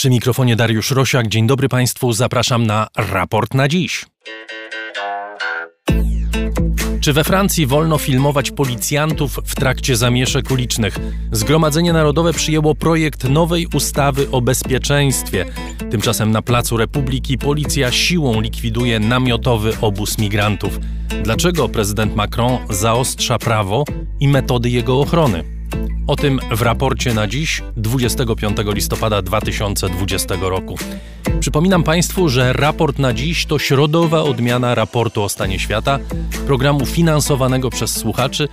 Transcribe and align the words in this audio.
Przy 0.00 0.10
mikrofonie 0.10 0.56
Dariusz 0.56 0.90
Rosiak. 0.90 1.28
Dzień 1.28 1.46
dobry 1.46 1.68
Państwu, 1.68 2.12
zapraszam 2.12 2.66
na 2.66 2.86
raport 2.96 3.54
na 3.54 3.68
dziś. 3.68 4.06
Czy 7.00 7.12
we 7.12 7.24
Francji 7.24 7.66
wolno 7.66 7.98
filmować 7.98 8.50
policjantów 8.50 9.40
w 9.44 9.54
trakcie 9.54 9.96
zamieszek 9.96 10.50
ulicznych? 10.50 10.98
Zgromadzenie 11.32 11.92
Narodowe 11.92 12.32
przyjęło 12.32 12.74
projekt 12.74 13.28
nowej 13.28 13.66
ustawy 13.74 14.30
o 14.30 14.40
bezpieczeństwie. 14.40 15.46
Tymczasem 15.90 16.30
na 16.30 16.42
Placu 16.42 16.76
Republiki 16.76 17.38
policja 17.38 17.92
siłą 17.92 18.40
likwiduje 18.40 19.00
namiotowy 19.00 19.72
obóz 19.80 20.18
migrantów. 20.18 20.78
Dlaczego 21.22 21.68
prezydent 21.68 22.16
Macron 22.16 22.58
zaostrza 22.70 23.38
prawo 23.38 23.84
i 24.20 24.28
metody 24.28 24.70
jego 24.70 25.00
ochrony? 25.00 25.60
O 26.10 26.16
tym 26.16 26.40
w 26.50 26.62
raporcie 26.62 27.14
na 27.14 27.26
dziś, 27.26 27.62
25 27.76 28.56
listopada 28.74 29.22
2020 29.22 30.34
roku. 30.40 30.76
Przypominam 31.40 31.82
Państwu, 31.82 32.28
że 32.28 32.52
raport 32.52 32.98
na 32.98 33.12
dziś 33.12 33.46
to 33.46 33.58
środowa 33.58 34.22
odmiana 34.22 34.74
raportu 34.74 35.22
o 35.22 35.28
stanie 35.28 35.58
świata, 35.58 35.98
programu 36.46 36.86
finansowanego 36.86 37.70
przez 37.70 37.96
słuchaczy, 37.96 38.48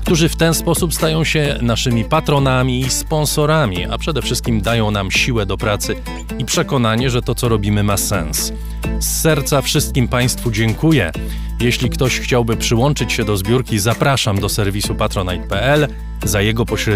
którzy 0.00 0.28
w 0.28 0.36
ten 0.36 0.54
sposób 0.54 0.94
stają 0.94 1.24
się 1.24 1.58
naszymi 1.62 2.04
patronami 2.04 2.80
i 2.80 2.90
sponsorami, 2.90 3.84
a 3.84 3.98
przede 3.98 4.22
wszystkim 4.22 4.60
dają 4.60 4.90
nam 4.90 5.10
siłę 5.10 5.46
do 5.46 5.56
pracy 5.56 5.96
i 6.38 6.44
przekonanie, 6.44 7.10
że 7.10 7.22
to, 7.22 7.34
co 7.34 7.48
robimy, 7.48 7.82
ma 7.82 7.96
sens. 7.96 8.52
Z 9.00 9.20
serca 9.20 9.62
wszystkim 9.62 10.08
Państwu 10.08 10.50
dziękuję. 10.50 11.12
Jeśli 11.60 11.90
ktoś 11.90 12.20
chciałby 12.20 12.56
przyłączyć 12.56 13.12
się 13.12 13.24
do 13.24 13.36
zbiórki, 13.36 13.78
zapraszam 13.78 14.40
do 14.40 14.48
serwisu 14.48 14.94
patronite.pl. 14.94 15.88
Za 16.24 16.40
jego 16.40 16.64
pośrednictwem 16.64 16.95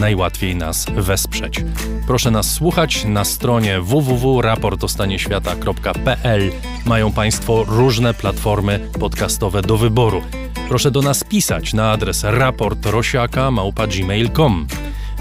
najłatwiej 0.00 0.56
nas 0.56 0.86
wesprzeć. 0.96 1.64
Proszę 2.06 2.30
nas 2.30 2.50
słuchać 2.50 3.04
na 3.04 3.24
stronie 3.24 3.80
www.raportostanieświata.pl. 3.80 6.50
Mają 6.84 7.12
Państwo 7.12 7.64
różne 7.64 8.14
platformy 8.14 8.90
podcastowe 9.00 9.62
do 9.62 9.76
wyboru. 9.76 10.22
Proszę 10.68 10.90
do 10.90 11.02
nas 11.02 11.24
pisać 11.24 11.74
na 11.74 11.90
adres 11.90 12.24
raportrosiaka.gmail.com. 12.24 14.66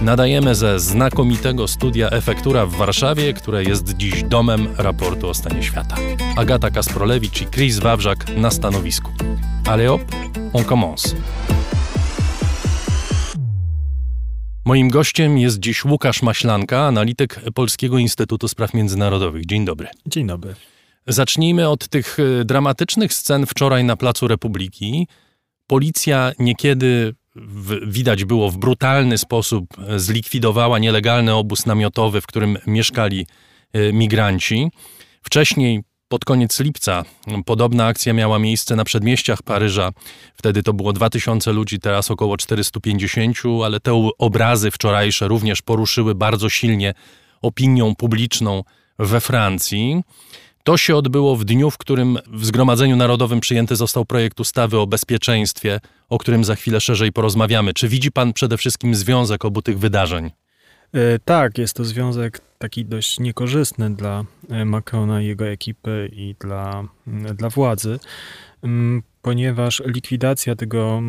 Nadajemy 0.02 0.56
ze 0.56 0.80
znakomitego 0.80 1.68
studia 1.68 2.10
Efektura 2.10 2.66
w 2.66 2.72
Warszawie, 2.72 3.34
które 3.34 3.64
jest 3.64 3.98
dziś 3.98 4.24
domem 4.24 4.68
raportu 4.78 5.30
o 5.30 5.34
stanie 5.34 5.64
świata. 5.64 5.96
Agata 6.36 6.72
Kasprolewicz 6.72 7.42
i 7.42 7.46
Chris 7.46 7.80
Wawrzak 7.80 8.26
na 8.38 8.52
stanowisku. 8.52 9.12
Ale 9.66 9.92
on 10.54 10.64
commence. 10.64 11.16
Moim 14.66 14.90
gościem 14.90 15.38
jest 15.38 15.60
dziś 15.60 15.86
Łukasz 15.86 16.22
Maślanka, 16.22 16.88
analityk 16.88 17.42
Polskiego 17.54 17.98
Instytutu 17.98 18.48
Spraw 18.48 18.74
Międzynarodowych. 18.74 19.46
Dzień 19.46 19.66
dobry. 19.66 19.88
Dzień 20.06 20.28
dobry. 20.28 20.56
Zacznijmy 21.08 21.70
od 21.70 21.88
tych 21.88 22.18
e, 22.20 22.46
dramatycznych 22.46 23.14
scen 23.14 23.46
wczoraj 23.46 23.84
na 23.84 23.98
Placu 23.98 24.28
Republiki. 24.28 25.08
Policja 25.68 26.32
niekiedy 26.40 27.16
w, 27.36 27.92
widać 27.92 28.26
było 28.26 28.52
w 28.52 28.58
brutalny 28.58 29.18
sposób 29.18 29.66
e, 29.88 30.00
zlikwidowała 30.00 30.80
nielegalny 30.80 31.36
obóz 31.36 31.66
namiotowy, 31.66 32.22
w 32.22 32.28
którym 32.28 32.58
mieszkali 32.68 33.26
e, 33.74 33.94
migranci. 33.94 34.72
Wcześniej, 35.24 35.84
pod 36.10 36.26
koniec 36.26 36.60
lipca, 36.60 37.04
podobna 37.46 37.86
akcja 37.86 38.14
miała 38.14 38.40
miejsce 38.40 38.76
na 38.76 38.84
przedmieściach 38.84 39.42
Paryża. 39.42 39.92
Wtedy 40.36 40.64
to 40.64 40.74
było 40.74 40.94
2000 40.94 41.52
ludzi, 41.52 41.80
teraz 41.80 42.12
około 42.12 42.38
450, 42.38 43.38
ale 43.66 43.80
te 43.80 44.12
obrazy 44.18 44.72
wczorajsze 44.72 45.28
również 45.28 45.62
poruszyły 45.62 46.16
bardzo 46.16 46.50
silnie 46.50 46.94
opinią 47.42 47.96
publiczną 47.96 48.64
we 49.00 49.22
Francji. 49.22 50.04
To 50.64 50.78
się 50.78 50.96
odbyło 50.96 51.36
w 51.36 51.46
dniu, 51.46 51.72
w 51.72 51.78
którym 51.78 52.18
w 52.28 52.46
Zgromadzeniu 52.46 52.96
Narodowym 52.96 53.40
przyjęty 53.40 53.76
został 53.76 54.06
projekt 54.06 54.40
ustawy 54.40 54.80
o 54.80 54.88
bezpieczeństwie, 54.88 55.80
o 56.10 56.18
którym 56.18 56.44
za 56.44 56.56
chwilę 56.56 56.82
szerzej 56.82 57.12
porozmawiamy. 57.12 57.74
Czy 57.74 57.88
widzi 57.88 58.12
pan 58.12 58.34
przede 58.34 58.58
wszystkim 58.58 58.96
związek 58.96 59.46
obu 59.46 59.62
tych 59.62 59.80
wydarzeń? 59.80 60.32
E, 60.94 61.20
tak, 61.20 61.58
jest 61.58 61.74
to 61.74 61.86
związek 61.86 62.42
taki 62.58 62.86
dość 62.86 63.20
niekorzystny 63.20 63.96
dla 63.96 64.24
e, 64.50 64.66
Macrona 64.66 65.22
i 65.22 65.26
jego 65.26 65.48
ekipy 65.48 66.10
i 66.14 66.36
dla, 66.40 66.84
dla 67.36 67.50
władzy, 67.50 68.00
ponieważ 69.22 69.82
likwidacja 69.86 70.56
tego 70.56 71.02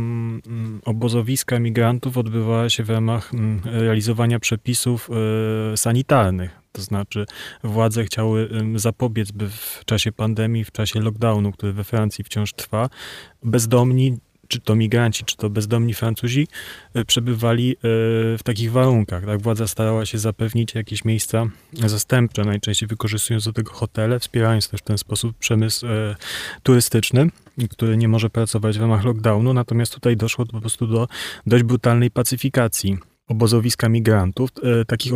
obozowiska 0.84 1.58
migrantów 1.58 2.19
odbywała 2.19 2.70
się 2.70 2.84
w 2.84 2.90
ramach 2.90 3.32
realizowania 3.64 4.40
przepisów 4.40 5.10
e, 5.72 5.76
sanitarnych. 5.76 6.60
To 6.72 6.82
znaczy, 6.82 7.26
władze 7.64 8.04
chciały 8.04 8.48
zapobiec, 8.74 9.30
by 9.30 9.48
w 9.48 9.82
czasie 9.86 10.12
pandemii, 10.12 10.64
w 10.64 10.72
czasie 10.72 11.00
lockdownu, 11.00 11.52
który 11.52 11.72
we 11.72 11.84
Francji 11.84 12.24
wciąż 12.24 12.52
trwa, 12.52 12.88
bezdomni 13.42 14.19
czy 14.50 14.61
to 14.61 14.77
migranci, 14.77 15.25
czy 15.25 15.37
to 15.37 15.50
bezdomni 15.50 15.94
Francuzi, 15.94 16.49
e, 16.94 17.05
przebywali 17.05 17.72
e, 17.72 17.77
w 18.38 18.41
takich 18.44 18.72
warunkach. 18.72 19.27
Tak? 19.27 19.43
Władza 19.43 19.66
starała 19.66 20.06
się 20.06 20.19
zapewnić 20.19 20.75
jakieś 20.75 21.05
miejsca 21.05 21.47
zastępcze, 21.72 22.44
najczęściej 22.44 22.88
wykorzystując 22.88 23.44
do 23.44 23.53
tego 23.53 23.72
hotele, 23.72 24.19
wspierając 24.19 24.69
też 24.69 24.81
w 24.81 24.84
ten 24.84 24.99
sposób 24.99 25.37
przemysł 25.38 25.87
e, 25.87 26.16
turystyczny 26.62 27.31
który 27.71 27.97
nie 27.97 28.09
może 28.09 28.31
pracować 28.31 28.78
w 28.78 28.81
ramach 28.81 29.05
lockdownu, 29.05 29.55
natomiast 29.55 29.94
tutaj 29.94 30.16
doszło 30.16 30.47
po 30.47 30.61
prostu 30.61 30.87
do 30.87 31.09
dość 31.47 31.65
brutalnej 31.65 32.11
pacyfikacji 32.11 32.99
obozowiska 33.30 33.88
migrantów. 33.88 34.50
E, 34.62 34.84
takich 34.84 35.12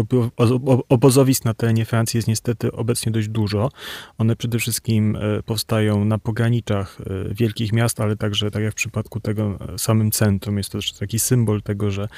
obozowisk 0.88 1.44
na 1.44 1.54
terenie 1.54 1.84
Francji 1.84 2.18
jest 2.18 2.28
niestety 2.28 2.72
obecnie 2.72 3.12
dość 3.12 3.28
dużo. 3.28 3.70
One 4.18 4.36
przede 4.36 4.58
wszystkim 4.58 5.16
e, 5.16 5.42
powstają 5.42 6.04
na 6.04 6.18
pograniczach 6.18 6.98
e, 7.00 7.34
wielkich 7.34 7.72
miast, 7.72 8.00
ale 8.00 8.16
także, 8.16 8.50
tak 8.50 8.62
jak 8.62 8.72
w 8.72 8.76
przypadku 8.76 9.20
tego 9.20 9.58
samym 9.78 10.10
centrum, 10.10 10.58
jest 10.58 10.70
to 10.70 10.78
też 10.78 10.92
taki 10.92 11.18
symbol 11.18 11.62
tego, 11.62 11.90
że 11.90 12.08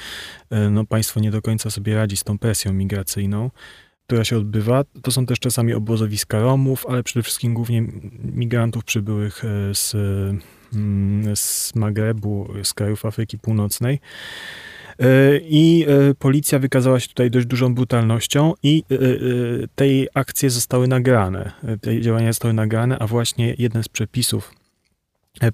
no, 0.71 0.85
państwo 0.85 1.19
nie 1.19 1.31
do 1.31 1.41
końca 1.41 1.69
sobie 1.69 1.95
radzi 1.95 2.17
z 2.17 2.23
tą 2.23 2.37
presją 2.37 2.73
migracyjną 2.73 3.49
która 4.07 4.23
się 4.23 4.37
odbywa. 4.37 4.83
To 5.01 5.11
są 5.11 5.25
też 5.25 5.39
czasami 5.39 5.73
obozowiska 5.73 6.39
Romów, 6.39 6.85
ale 6.89 7.03
przede 7.03 7.23
wszystkim 7.23 7.53
głównie 7.53 7.83
migrantów 8.23 8.83
przybyłych 8.83 9.43
z, 9.73 9.95
mm, 10.73 11.35
z 11.35 11.75
Magrebu, 11.75 12.53
z 12.63 12.73
krajów 12.73 13.05
Afryki 13.05 13.39
Północnej. 13.39 13.99
E, 14.99 15.37
I 15.37 15.85
e, 15.87 16.15
policja 16.15 16.59
wykazała 16.59 16.99
się 16.99 17.07
tutaj 17.07 17.31
dość 17.31 17.45
dużą 17.45 17.75
brutalnością 17.75 18.53
i 18.63 18.83
e, 18.91 18.95
te 19.75 19.85
akcje 20.13 20.49
zostały 20.49 20.87
nagrane. 20.87 21.51
Te 21.81 22.01
działania 22.01 22.29
zostały 22.29 22.53
nagrane, 22.53 22.99
a 22.99 23.07
właśnie 23.07 23.55
jeden 23.57 23.83
z 23.83 23.89
przepisów 23.89 24.53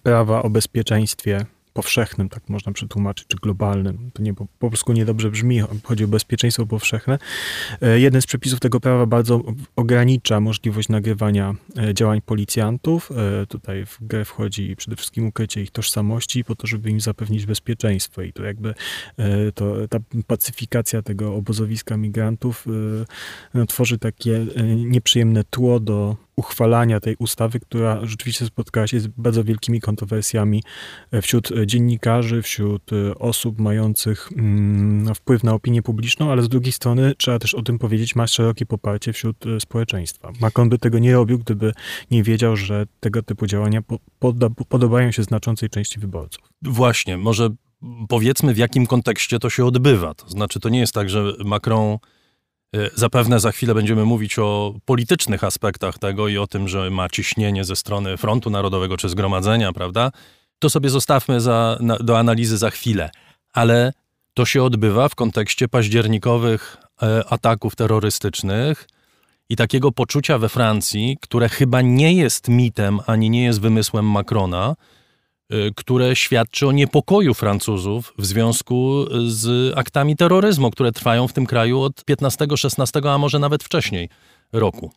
prawa 0.03 0.43
o 0.43 0.49
bezpieczeństwie 0.49 1.45
powszechnym, 1.73 2.29
tak 2.29 2.49
można 2.49 2.71
przetłumaczyć, 2.71 3.27
czy 3.27 3.37
globalnym. 3.37 4.11
To 4.13 4.23
nie, 4.23 4.33
po, 4.33 4.45
po 4.59 4.69
polsku 4.69 4.93
niedobrze 4.93 5.31
brzmi, 5.31 5.61
chodzi 5.83 6.03
o 6.03 6.07
bezpieczeństwo 6.07 6.65
powszechne. 6.65 7.19
E, 7.81 7.99
jeden 7.99 8.21
z 8.21 8.25
przepisów 8.25 8.59
tego 8.59 8.79
prawa 8.79 9.05
bardzo 9.05 9.41
ogranicza 9.75 10.39
możliwość 10.39 10.89
nagrywania 10.89 11.55
e, 11.77 11.93
działań 11.93 12.21
policjantów. 12.21 13.11
E, 13.11 13.45
tutaj 13.45 13.85
w 13.85 13.97
grę 14.01 14.25
wchodzi 14.25 14.75
przede 14.75 14.95
wszystkim 14.95 15.27
ukrycie 15.27 15.61
ich 15.61 15.71
tożsamości 15.71 16.43
po 16.43 16.55
to, 16.55 16.67
żeby 16.67 16.89
im 16.89 17.01
zapewnić 17.01 17.45
bezpieczeństwo. 17.45 18.21
I 18.21 18.33
to 18.33 18.43
jakby 18.43 18.73
to, 19.55 19.87
ta 19.87 19.99
pacyfikacja 20.27 21.01
tego 21.01 21.35
obozowiska 21.35 21.97
migrantów 21.97 22.65
no, 23.53 23.65
tworzy 23.65 23.97
takie 23.97 24.45
nieprzyjemne 24.75 25.43
tło 25.43 25.79
do 25.79 26.15
uchwalania 26.35 26.99
tej 26.99 27.15
ustawy, 27.15 27.59
która 27.59 28.05
rzeczywiście 28.05 28.45
spotkała 28.45 28.87
się 28.87 28.99
z 28.99 29.07
bardzo 29.07 29.43
wielkimi 29.43 29.81
kontrowersjami 29.81 30.63
e, 31.11 31.21
wśród 31.21 31.51
e, 31.51 31.67
dziennikarzy, 31.67 32.41
wśród 32.41 32.93
e, 32.93 33.15
osób 33.15 33.59
mających 33.59 34.29
mm, 34.37 35.15
wpływ 35.15 35.43
na 35.43 35.53
opinię 35.53 35.81
publiczną, 35.81 36.31
ale 36.31 36.41
z 36.41 36.49
drugiej 36.49 36.71
strony, 36.71 37.13
trzeba 37.17 37.39
też 37.39 37.53
o 37.53 37.61
tym 37.61 37.79
powiedzieć, 37.79 38.15
ma 38.15 38.27
szerokie 38.27 38.65
poparcie 38.65 39.13
wśród 39.13 39.45
społeczeństwa. 39.59 40.31
Macron 40.41 40.69
by 40.69 40.79
tego 40.79 40.99
nie 40.99 41.13
robił, 41.13 41.39
gdyby 41.39 41.71
nie 42.11 42.23
wiedział, 42.23 42.55
że 42.55 42.85
tego 42.99 43.23
typu 43.23 43.47
działania 43.47 43.81
podobają 44.69 45.11
się 45.11 45.23
znaczącej 45.23 45.69
części 45.69 45.99
wyborców. 45.99 46.43
Właśnie, 46.61 47.17
może 47.17 47.49
powiedzmy 48.09 48.53
w 48.53 48.57
jakim 48.57 48.87
kontekście 48.87 49.39
to 49.39 49.49
się 49.49 49.65
odbywa. 49.65 50.13
To 50.13 50.29
znaczy, 50.29 50.59
to 50.59 50.69
nie 50.69 50.79
jest 50.79 50.93
tak, 50.93 51.09
że 51.09 51.33
Macron 51.45 51.97
zapewne 52.95 53.39
za 53.39 53.51
chwilę 53.51 53.73
będziemy 53.73 54.05
mówić 54.05 54.39
o 54.39 54.73
politycznych 54.85 55.43
aspektach 55.43 55.97
tego 55.97 56.27
i 56.27 56.37
o 56.37 56.47
tym, 56.47 56.67
że 56.67 56.89
ma 56.89 57.09
ciśnienie 57.09 57.63
ze 57.63 57.75
strony 57.75 58.17
Frontu 58.17 58.49
Narodowego 58.49 58.97
czy 58.97 59.09
Zgromadzenia, 59.09 59.73
prawda? 59.73 60.11
To 60.59 60.69
sobie 60.69 60.89
zostawmy 60.89 61.41
za, 61.41 61.77
na, 61.79 61.97
do 61.97 62.19
analizy 62.19 62.57
za 62.57 62.69
chwilę. 62.69 63.09
Ale 63.53 63.93
to 64.33 64.45
się 64.45 64.63
odbywa 64.63 65.09
w 65.09 65.15
kontekście 65.15 65.67
październikowych 65.67 66.77
e, 67.03 67.23
ataków 67.29 67.75
terrorystycznych 67.75 68.87
i 69.49 69.55
takiego 69.55 69.91
poczucia 69.91 70.37
we 70.37 70.49
Francji, 70.49 71.17
które 71.21 71.49
chyba 71.49 71.81
nie 71.81 72.13
jest 72.13 72.47
mitem 72.47 72.99
ani 73.05 73.29
nie 73.29 73.43
jest 73.43 73.61
wymysłem 73.61 74.05
Macrona, 74.05 74.75
które 75.75 76.15
świadczy 76.15 76.67
o 76.67 76.71
niepokoju 76.71 77.33
Francuzów 77.33 78.13
w 78.17 78.25
związku 78.25 79.05
z 79.27 79.73
aktami 79.77 80.15
terroryzmu, 80.15 80.71
które 80.71 80.91
trwają 80.91 81.27
w 81.27 81.33
tym 81.33 81.45
kraju 81.45 81.81
od 81.81 82.05
15, 82.05 82.47
16, 82.55 83.01
a 83.03 83.17
może 83.17 83.39
nawet 83.39 83.63
wcześniej 83.63 84.09
roku. 84.53 84.91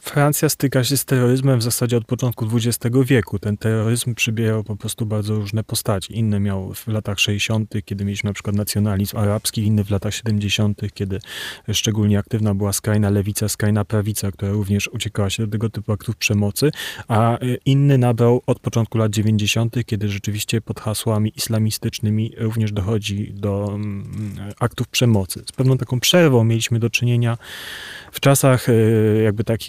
Francja 0.00 0.48
styka 0.48 0.84
się 0.84 0.96
z 0.96 1.04
terroryzmem 1.04 1.58
w 1.58 1.62
zasadzie 1.62 1.96
od 1.96 2.04
początku 2.04 2.46
XX 2.54 2.96
wieku. 3.04 3.38
Ten 3.38 3.56
terroryzm 3.56 4.14
przybierał 4.14 4.64
po 4.64 4.76
prostu 4.76 5.06
bardzo 5.06 5.34
różne 5.34 5.64
postaci. 5.64 6.18
Inne 6.18 6.40
miał 6.40 6.74
w 6.74 6.88
latach 6.88 7.20
60., 7.20 7.74
kiedy 7.84 8.04
mieliśmy 8.04 8.30
na 8.30 8.34
przykład 8.34 8.56
nacjonalizm 8.56 9.16
arabski, 9.16 9.62
inny 9.62 9.84
w 9.84 9.90
latach 9.90 10.14
70., 10.14 10.80
kiedy 10.94 11.18
szczególnie 11.72 12.18
aktywna 12.18 12.54
była 12.54 12.72
skrajna 12.72 13.10
lewica, 13.10 13.48
skrajna 13.48 13.84
prawica, 13.84 14.32
która 14.32 14.52
również 14.52 14.88
uciekała 14.88 15.30
się 15.30 15.46
do 15.46 15.52
tego 15.52 15.70
typu 15.70 15.92
aktów 15.92 16.16
przemocy, 16.16 16.70
a 17.08 17.38
e, 17.38 17.38
inny 17.64 17.98
nabrał 17.98 18.42
od 18.46 18.60
początku 18.60 18.98
lat 18.98 19.12
90., 19.12 19.76
kiedy 19.86 20.08
rzeczywiście 20.08 20.60
pod 20.60 20.80
hasłami 20.80 21.32
islamistycznymi 21.36 22.32
również 22.38 22.72
dochodzi 22.72 23.32
do 23.34 23.70
mm, 23.74 24.36
aktów 24.60 24.88
przemocy. 24.88 25.42
Z 25.48 25.52
pewną 25.52 25.78
taką 25.78 26.00
przerwą 26.00 26.44
mieliśmy 26.44 26.78
do 26.78 26.90
czynienia 26.90 27.38
w 28.12 28.20
czasach 28.20 28.68
e, 28.68 28.72
jakby 29.22 29.44
tak, 29.44 29.59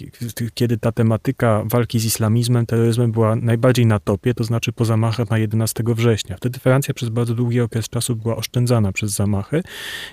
kiedy 0.54 0.78
ta 0.78 0.92
tematyka 0.92 1.62
walki 1.64 2.00
z 2.00 2.04
islamizmem, 2.04 2.66
terroryzmem 2.66 3.12
była 3.12 3.36
najbardziej 3.36 3.86
na 3.86 3.98
topie, 3.98 4.34
to 4.34 4.44
znaczy 4.44 4.72
po 4.72 4.84
zamachach 4.84 5.30
na 5.30 5.38
11 5.38 5.84
września. 5.86 6.36
Wtedy 6.36 6.58
Francja 6.58 6.94
przez 6.94 7.08
bardzo 7.08 7.34
długi 7.34 7.60
okres 7.60 7.88
czasu 7.88 8.16
była 8.16 8.36
oszczędzana 8.36 8.92
przez 8.92 9.10
zamachy 9.10 9.62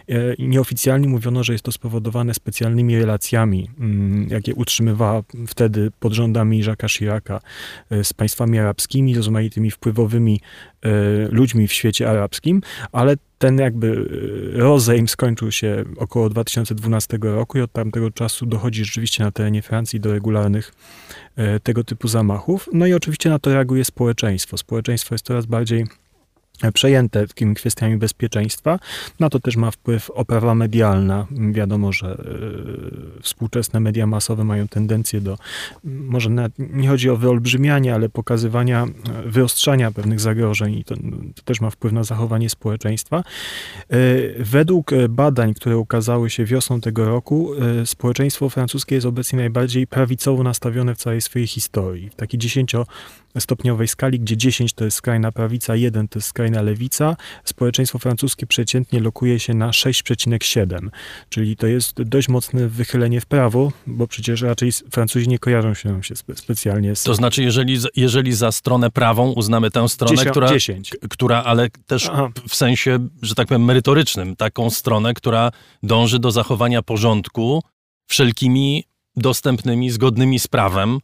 e, 0.09 0.15
nieoficjalnie 0.39 1.07
mówiono, 1.07 1.43
że 1.43 1.53
jest 1.53 1.65
to 1.65 1.71
spowodowane 1.71 2.33
specjalnymi 2.33 2.99
relacjami, 2.99 3.69
mm, 3.79 4.27
jakie 4.29 4.55
utrzymywała 4.55 5.23
wtedy 5.47 5.91
pod 5.99 6.13
rządami 6.13 6.63
Jacques'a 6.63 6.89
Chiraca 6.97 7.39
e, 7.89 8.03
z 8.03 8.13
państwami 8.13 8.59
arabskimi, 8.59 9.15
rozmaitymi 9.15 9.71
wpływowymi 9.71 10.41
ludźmi 11.31 11.67
w 11.67 11.73
świecie 11.73 12.09
arabskim, 12.09 12.61
ale 12.91 13.15
ten 13.39 13.57
jakby 13.57 13.87
y, 13.87 14.59
rozejm 14.59 15.07
skończył 15.07 15.51
się 15.51 15.83
około 15.97 16.29
2012 16.29 17.17
roku 17.21 17.57
i 17.57 17.61
od 17.61 17.71
tamtego 17.71 18.11
czasu 18.11 18.45
dochodzi 18.45 18.85
rzeczywiście 18.85 19.23
na 19.23 19.31
terenie 19.31 19.61
Francji 19.61 19.99
do 19.99 20.13
regularnych 20.13 20.73
y, 21.39 21.59
tego 21.59 21.83
typu 21.83 22.07
zamachów. 22.07 22.69
No 22.73 22.87
i 22.87 22.93
oczywiście 22.93 23.29
na 23.29 23.39
to 23.39 23.53
reaguje 23.53 23.85
społeczeństwo. 23.85 24.57
Społeczeństwo 24.57 25.15
jest 25.15 25.25
coraz 25.25 25.45
bardziej 25.45 25.85
przejęte 26.73 27.27
takimi 27.27 27.55
kwestiami 27.55 27.97
bezpieczeństwa. 27.97 28.79
Na 29.19 29.29
to 29.29 29.39
też 29.39 29.55
ma 29.55 29.71
wpływ 29.71 30.09
oprawa 30.09 30.55
medialna. 30.55 31.27
Wiadomo, 31.51 31.91
że 31.93 32.23
y, 33.19 33.21
współczesne 33.21 33.79
media 33.79 34.07
masowe 34.07 34.43
mają 34.43 34.67
tendencję 34.67 35.21
do, 35.21 35.37
może 35.83 36.29
nie 36.59 36.87
chodzi 36.87 37.09
o 37.09 37.17
wyolbrzymianie, 37.17 37.95
ale 37.95 38.09
pokazywania, 38.09 38.83
e, 38.83 39.29
wyostrzania 39.29 39.91
pewnych 39.91 40.19
zagrożeń 40.19 40.73
i 40.73 40.83
to, 40.83 40.95
to 41.35 41.41
też 41.45 41.61
ma 41.61 41.69
wpływ 41.69 41.93
na 41.93 42.03
zachowanie 42.03 42.49
społeczeństwa. 42.49 43.23
Y, 43.93 44.35
według 44.39 44.93
e, 44.93 45.09
badań, 45.09 45.53
które 45.53 45.77
ukazały 45.77 46.29
się 46.29 46.45
wiosną 46.45 46.81
tego 46.81 47.05
roku, 47.05 47.51
społeczeństwo 47.85 48.49
francuskie 48.49 48.95
jest 48.95 49.07
obecnie 49.07 49.39
najbardziej 49.39 49.87
prawicowo 49.87 50.43
nastawione 50.43 50.95
w 50.95 50.97
całej 50.97 51.21
swojej 51.21 51.47
historii. 51.47 52.09
W 52.09 52.15
takiej 52.15 52.39
dziesięciostopniowej 52.39 53.87
skali, 53.87 54.19
gdzie 54.19 54.37
10 54.37 54.73
to 54.73 54.85
jest 54.85 54.97
skrajna 54.97 55.31
prawica, 55.31 55.75
1 55.75 56.07
to 56.07 56.19
jest 56.19 56.27
skrajna 56.27 56.48
skrajna 56.49 56.61
lewica, 56.61 57.15
społeczeństwo 57.43 57.99
francuskie 57.99 58.47
przeciętnie 58.47 58.99
lokuje 58.99 59.39
się 59.39 59.53
na 59.53 59.69
6,7, 59.69 60.89
czyli 61.29 61.55
to 61.55 61.67
jest 61.67 62.01
dość 62.01 62.29
mocne 62.29 62.67
wychylenie 62.67 63.21
w 63.21 63.25
prawo, 63.25 63.71
bo 63.87 64.07
przecież 64.07 64.41
raczej 64.41 64.71
Francuzi 64.91 65.27
nie 65.27 65.39
kojarzą 65.39 65.73
się 65.73 66.03
się 66.03 66.15
spe 66.15 66.35
specjalnie 66.35 66.95
z... 66.95 67.03
To 67.03 67.15
znaczy, 67.15 67.43
jeżeli, 67.43 67.77
jeżeli 67.95 68.33
za 68.33 68.51
stronę 68.51 68.91
prawą 68.91 69.31
uznamy 69.31 69.71
tę 69.71 69.89
stronę, 69.89 70.15
10, 70.15 70.31
która, 70.31 70.49
10. 70.49 70.91
która, 71.09 71.43
ale 71.43 71.69
też 71.87 72.09
Aha. 72.11 72.29
w 72.47 72.55
sensie, 72.55 72.99
że 73.21 73.35
tak 73.35 73.47
powiem, 73.47 73.65
merytorycznym, 73.65 74.35
taką 74.35 74.69
stronę, 74.69 75.13
która 75.13 75.51
dąży 75.83 76.19
do 76.19 76.31
zachowania 76.31 76.81
porządku 76.81 77.63
wszelkimi 78.07 78.83
dostępnymi, 79.15 79.91
zgodnymi 79.91 80.39
z 80.39 80.47
prawem, 80.47 80.99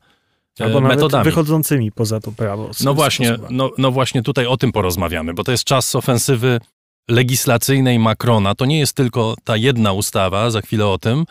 Albo 0.59 0.81
metodami. 0.81 1.25
wychodzącymi 1.25 1.91
poza 1.91 2.19
to 2.19 2.31
prawo. 2.31 2.69
No 2.83 2.93
właśnie, 2.93 3.37
no, 3.49 3.71
no 3.77 3.91
właśnie 3.91 4.23
tutaj 4.23 4.45
o 4.45 4.57
tym 4.57 4.71
porozmawiamy, 4.71 5.33
bo 5.33 5.43
to 5.43 5.51
jest 5.51 5.63
czas 5.63 5.95
ofensywy 5.95 6.59
legislacyjnej 7.09 7.99
Macrona. 7.99 8.55
To 8.55 8.65
nie 8.65 8.79
jest 8.79 8.93
tylko 8.93 9.35
ta 9.43 9.57
jedna 9.57 9.93
ustawa, 9.93 10.49
za 10.49 10.61
chwilę 10.61 10.87
o 10.87 10.97
tym, 10.97 11.25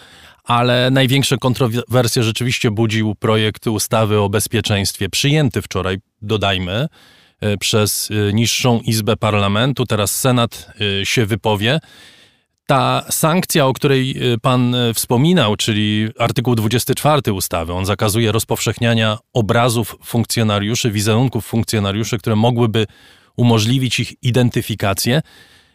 ale 0.45 0.91
największe 0.91 1.39
kontrowersje 1.39 2.23
rzeczywiście 2.23 2.71
budził 2.71 3.15
projekt 3.15 3.67
ustawy 3.67 4.21
o 4.21 4.29
bezpieczeństwie, 4.29 5.09
przyjęty 5.09 5.63
wczoraj, 5.63 5.99
dodajmy, 6.23 6.87
e, 7.41 7.57
przez 7.57 8.11
e, 8.11 8.33
niższą 8.33 8.81
izbę 8.81 9.17
parlamentu. 9.17 9.87
Teraz 9.87 10.21
Senat 10.21 10.71
e, 11.01 11.07
się 11.07 11.27
wypowie. 11.27 11.81
Ta 12.67 13.05
sankcja, 13.11 13.67
o 13.67 13.73
której 13.73 14.33
y, 14.33 14.39
pan 14.39 14.75
y, 14.75 14.95
wspominał, 14.95 15.57
czyli 15.57 16.09
artykuł 16.19 16.55
24 16.55 17.33
ustawy, 17.33 17.73
on 17.73 17.87
zakazuje 17.87 18.33
rozpowszechniania 18.33 19.19
obrazów 19.33 19.97
funkcjonariuszy, 20.05 20.91
wizerunków 20.91 21.47
funkcjonariuszy, 21.47 22.19
które 22.19 22.37
mogłyby 22.37 22.87
umożliwić 23.37 24.01
ich 24.01 24.23
identyfikację. 24.23 25.23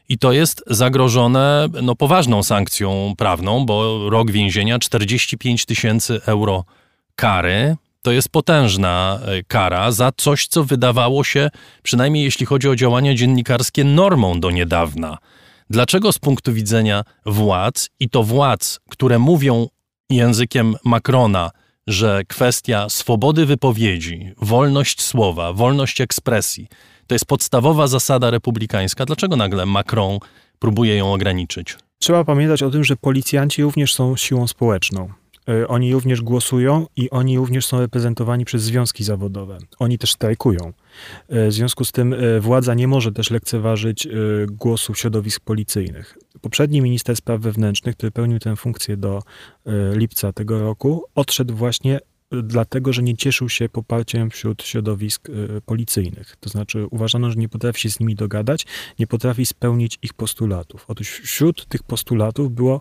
I 0.10 0.18
to 0.18 0.32
jest 0.32 0.64
zagrożone 0.68 1.68
no, 1.82 1.96
poważną 1.96 2.44
sankcją 2.44 3.14
prawną, 3.18 3.66
bo 3.66 4.10
rok 4.10 4.32
więzienia 4.32 4.80
45 4.80 5.66
tysięcy 5.66 6.22
euro 6.26 6.66
kary. 7.16 7.76
To 8.02 8.12
jest 8.12 8.30
potężna 8.30 9.20
y, 9.40 9.44
kara 9.44 9.92
za 9.92 10.12
coś, 10.18 10.48
co 10.48 10.64
wydawało 10.64 11.24
się, 11.24 11.50
przynajmniej 11.84 12.24
jeśli 12.24 12.46
chodzi 12.46 12.70
o 12.70 12.76
działania 12.76 13.16
dziennikarskie, 13.16 13.84
normą 13.84 14.40
do 14.40 14.52
niedawna. 14.52 15.18
Dlaczego 15.70 16.12
z 16.12 16.20
punktu 16.20 16.54
widzenia 16.54 17.04
władz, 17.26 17.90
i 18.00 18.10
to 18.10 18.24
władz, 18.24 18.80
które 18.90 19.20
mówią 19.20 19.68
językiem 20.10 20.76
Macrona, 20.86 21.52
że 21.88 22.22
kwestia 22.28 22.90
swobody 22.90 23.46
wypowiedzi, 23.46 24.32
wolność 24.38 25.02
słowa, 25.02 25.54
wolność 25.54 26.02
ekspresji 26.02 26.68
to 27.10 27.16
jest 27.16 27.26
podstawowa 27.26 27.88
zasada 27.88 28.30
republikańska, 28.30 29.06
dlaczego 29.06 29.36
nagle 29.36 29.66
Macron 29.66 30.20
próbuje 30.60 30.96
ją 30.96 31.14
ograniczyć? 31.14 31.78
Trzeba 32.00 32.24
pamiętać 32.24 32.64
o 32.64 32.70
tym, 32.70 32.84
że 32.84 32.96
policjanci 32.96 33.64
również 33.64 33.94
są 33.94 34.18
siłą 34.18 34.48
społeczną. 34.48 35.10
E, 35.50 35.68
oni 35.68 35.94
również 35.94 36.22
głosują 36.22 36.86
i 36.96 37.10
oni 37.10 37.38
również 37.38 37.66
są 37.66 37.80
reprezentowani 37.80 38.46
przez 38.46 38.64
związki 38.64 39.04
zawodowe. 39.04 39.58
Oni 39.80 39.98
też 39.98 40.12
strajkują. 40.12 40.74
E, 41.30 41.48
w 41.48 41.54
związku 41.54 41.86
z 41.86 41.92
tym 41.92 42.14
e, 42.14 42.40
władza 42.40 42.74
nie 42.74 42.88
może 42.88 43.12
też 43.12 43.32
lekceważyć 43.32 44.08
głosu 44.48 44.94
środowisk 44.94 45.44
policyjnych. 45.44 46.18
Poprzedni 46.42 46.82
minister 46.82 47.16
spraw 47.16 47.42
wewnętrznych, 47.42 47.96
który 47.96 48.12
pełnił 48.12 48.40
tę 48.40 48.56
funkcję 48.56 48.98
do 48.98 49.22
lipca 49.94 50.34
tego 50.34 50.60
roku, 50.60 51.04
odszedł 51.16 51.56
właśnie 51.56 52.00
dlatego, 52.32 52.94
że 52.94 53.04
nie 53.04 53.18
cieszył 53.18 53.50
się 53.50 53.70
poparciem 53.70 54.30
wśród 54.30 54.64
środowisk 54.64 55.28
policyjnych. 55.66 56.36
To 56.40 56.50
znaczy 56.50 56.86
uważano, 56.92 57.30
że 57.30 57.36
nie 57.36 57.50
potrafi 57.50 57.82
się 57.82 57.90
z 57.90 58.00
nimi 58.00 58.16
dogadać, 58.16 58.66
nie 59.00 59.08
potrafi 59.08 59.46
spełnić 59.46 60.00
ich 60.02 60.14
postulatów. 60.14 60.86
Otóż 60.88 61.10
wśród 61.10 61.66
tych 61.66 61.84
postulatów 61.84 62.52
było 62.52 62.80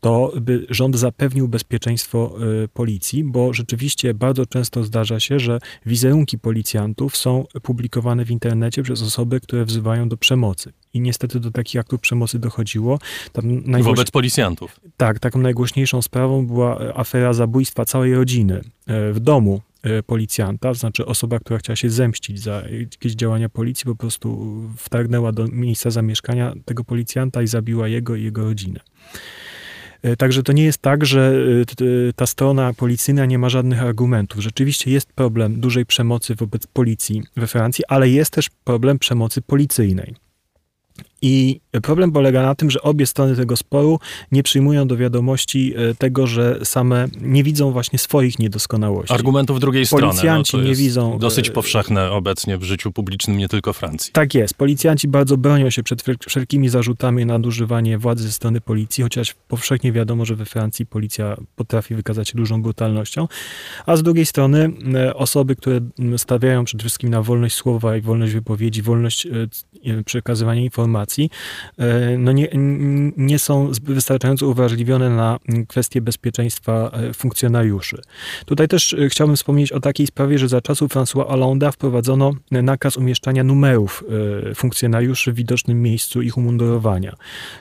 to 0.00 0.32
by 0.40 0.66
rząd 0.70 0.96
zapewnił 0.96 1.48
bezpieczeństwo 1.48 2.36
y, 2.64 2.68
policji, 2.68 3.24
bo 3.24 3.52
rzeczywiście 3.52 4.14
bardzo 4.14 4.46
często 4.46 4.84
zdarza 4.84 5.20
się, 5.20 5.38
że 5.38 5.58
wizerunki 5.86 6.38
policjantów 6.38 7.16
są 7.16 7.44
publikowane 7.62 8.24
w 8.24 8.30
internecie 8.30 8.82
przez 8.82 9.02
osoby, 9.02 9.40
które 9.40 9.64
wzywają 9.64 10.08
do 10.08 10.16
przemocy. 10.16 10.72
I 10.94 11.00
niestety 11.00 11.40
do 11.40 11.50
takich 11.50 11.80
aktów 11.80 12.00
przemocy 12.00 12.38
dochodziło. 12.38 12.98
Najgłoś... 13.42 13.96
Wobec 13.96 14.10
policjantów. 14.10 14.80
Tak, 14.96 15.18
taką 15.18 15.38
najgłośniejszą 15.38 16.02
sprawą 16.02 16.46
była 16.46 16.80
e, 16.80 16.98
afera 16.98 17.32
zabójstwa 17.32 17.84
całej 17.84 18.14
rodziny 18.14 18.60
e, 18.86 19.12
w 19.12 19.20
domu 19.20 19.60
e, 19.82 20.02
policjanta, 20.02 20.68
to 20.68 20.74
znaczy 20.74 21.06
osoba, 21.06 21.38
która 21.38 21.58
chciała 21.58 21.76
się 21.76 21.90
zemścić 21.90 22.40
za 22.40 22.62
jakieś 22.80 23.12
działania 23.12 23.48
policji, 23.48 23.84
po 23.84 23.96
prostu 23.96 24.46
wtargnęła 24.76 25.32
do 25.32 25.46
miejsca 25.46 25.90
zamieszkania 25.90 26.54
tego 26.64 26.84
policjanta 26.84 27.42
i 27.42 27.46
zabiła 27.46 27.88
jego 27.88 28.16
i 28.16 28.22
jego 28.22 28.44
rodzinę. 28.44 28.80
E, 30.06 30.16
także 30.16 30.42
to 30.42 30.52
nie 30.52 30.64
jest 30.64 30.82
tak, 30.82 31.06
że 31.06 31.34
e, 31.80 32.12
ta 32.12 32.26
strona 32.26 32.74
policyjna 32.74 33.26
nie 33.26 33.38
ma 33.38 33.48
żadnych 33.48 33.82
argumentów. 33.82 34.40
Rzeczywiście 34.40 34.90
jest 34.90 35.12
problem 35.12 35.60
dużej 35.60 35.86
przemocy 35.86 36.34
wobec 36.34 36.66
policji 36.66 37.22
we 37.36 37.46
Francji, 37.46 37.84
ale 37.88 38.08
jest 38.08 38.30
też 38.30 38.50
problem 38.64 38.98
przemocy 38.98 39.42
policyjnej. 39.42 40.14
I 41.22 41.60
problem 41.82 42.12
polega 42.12 42.42
na 42.42 42.54
tym, 42.54 42.70
że 42.70 42.82
obie 42.82 43.06
strony 43.06 43.36
tego 43.36 43.56
sporu 43.56 43.98
nie 44.32 44.42
przyjmują 44.42 44.86
do 44.86 44.96
wiadomości 44.96 45.74
e, 45.76 45.94
tego, 45.94 46.26
że 46.26 46.60
same 46.64 47.08
nie 47.20 47.42
widzą 47.44 47.72
właśnie 47.72 47.98
swoich 47.98 48.38
niedoskonałości. 48.38 49.14
Argumentów 49.14 49.60
drugiej 49.60 49.86
strony. 49.86 50.06
Policjanci 50.06 50.56
no, 50.56 50.62
nie 50.62 50.74
widzą. 50.74 51.18
Dosyć 51.18 51.48
e, 51.48 51.52
powszechne 51.52 52.10
obecnie 52.10 52.58
w 52.58 52.62
życiu 52.62 52.92
publicznym, 52.92 53.38
nie 53.38 53.48
tylko 53.48 53.72
Francji. 53.72 54.12
Tak 54.12 54.34
jest. 54.34 54.54
Policjanci 54.54 55.08
bardzo 55.08 55.36
bronią 55.36 55.70
się 55.70 55.82
przed 55.82 56.04
wszelkimi 56.28 56.68
zarzutami 56.68 57.26
nadużywanie 57.26 57.98
władzy 57.98 58.24
ze 58.24 58.32
strony 58.32 58.60
policji, 58.60 59.04
chociaż 59.04 59.34
powszechnie 59.48 59.92
wiadomo, 59.92 60.24
że 60.24 60.36
we 60.36 60.44
Francji 60.44 60.86
policja 60.86 61.36
potrafi 61.56 61.94
wykazać 61.94 62.28
się 62.28 62.36
dużą 62.36 62.62
brutalnością. 62.62 63.28
A 63.86 63.96
z 63.96 64.02
drugiej 64.02 64.26
strony 64.26 64.70
e, 64.94 65.14
osoby, 65.14 65.56
które 65.56 65.80
stawiają 66.16 66.64
przede 66.64 66.82
wszystkim 66.82 67.10
na 67.10 67.22
wolność 67.22 67.56
słowa 67.56 67.96
i 67.96 68.00
wolność 68.00 68.32
wypowiedzi, 68.32 68.82
wolność 68.82 69.28
przekazywania 70.04 70.60
informacji, 70.60 71.05
e, 71.78 72.18
no 72.18 72.32
nie, 72.32 72.48
nie 73.16 73.38
są 73.38 73.70
wystarczająco 73.82 74.48
uwrażliwione 74.48 75.10
na 75.10 75.38
kwestie 75.68 76.00
bezpieczeństwa 76.00 76.90
e, 76.92 77.12
funkcjonariuszy. 77.12 78.02
Tutaj 78.46 78.68
też 78.68 78.92
e, 78.92 79.08
chciałbym 79.08 79.36
wspomnieć 79.36 79.72
o 79.72 79.80
takiej 79.80 80.06
sprawie, 80.06 80.38
że 80.38 80.48
za 80.48 80.60
czasów 80.60 80.94
François 80.94 81.26
Hollande'a 81.26 81.72
wprowadzono 81.72 82.32
nakaz 82.50 82.96
umieszczania 82.96 83.44
numerów 83.44 84.04
funkcjonariuszy 84.54 85.32
w 85.32 85.34
widocznym 85.34 85.82
miejscu 85.82 86.22
ich 86.22 86.36
umundurowania. 86.36 87.14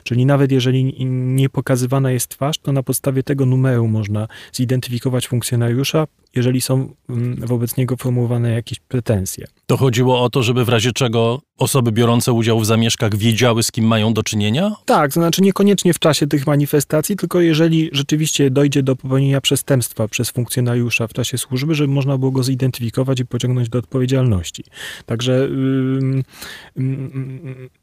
Czyli 0.04 0.26
nawet 0.26 0.52
jeżeli 0.52 1.06
nie 1.10 1.50
pokazywana 1.50 2.12
jest 2.12 2.28
twarz, 2.28 2.58
to 2.58 2.72
na 2.72 2.84
podstawie 2.84 3.24
tego 3.24 3.46
numeru 3.46 3.88
można 3.88 4.28
zidentyfikować 4.54 5.28
funkcjonariusza, 5.28 6.08
jeżeli 6.36 6.62
są 6.62 6.94
wobec 7.38 7.78
niego 7.78 7.98
formułowane 7.98 8.52
jakieś 8.52 8.80
pretensje. 8.80 9.48
To 9.68 9.78
chodziło 9.78 10.24
o 10.24 10.30
to, 10.30 10.44
żeby 10.44 10.66
w 10.66 10.70
razie 10.70 10.92
czego 10.92 11.42
osoby 11.58 11.92
biorące 11.92 12.34
udział 12.34 12.60
w 12.60 12.66
zamieszkach 12.66 13.16
wiedziały, 13.16 13.64
z 13.64 13.72
kim 13.72 13.86
mają 13.86 14.14
do 14.14 14.24
czynienia? 14.24 14.72
Tak, 14.86 15.14
to 15.14 15.20
znaczy 15.20 15.42
niekoniecznie 15.42 15.94
w 15.94 16.00
czasie 16.00 16.28
tych 16.28 16.48
manifestacji, 16.48 17.16
tylko 17.16 17.42
jeżeli 17.42 17.90
rzeczywiście 17.92 18.52
dojdzie 18.52 18.84
do 18.84 18.96
popełnienia 18.96 19.42
przestępstwa 19.42 20.08
przez 20.08 20.30
funkcjonariusza 20.30 21.08
w 21.08 21.14
czasie 21.14 21.38
służby, 21.38 21.76
żeby 21.76 21.94
można 21.94 22.18
było 22.18 22.32
go 22.32 22.44
zidentyfikować 22.44 23.20
i 23.20 23.26
pociągnąć 23.26 23.70
do 23.70 23.80
odpowiedzialności. 23.80 24.64
Także 25.06 25.32
yy, 25.32 26.24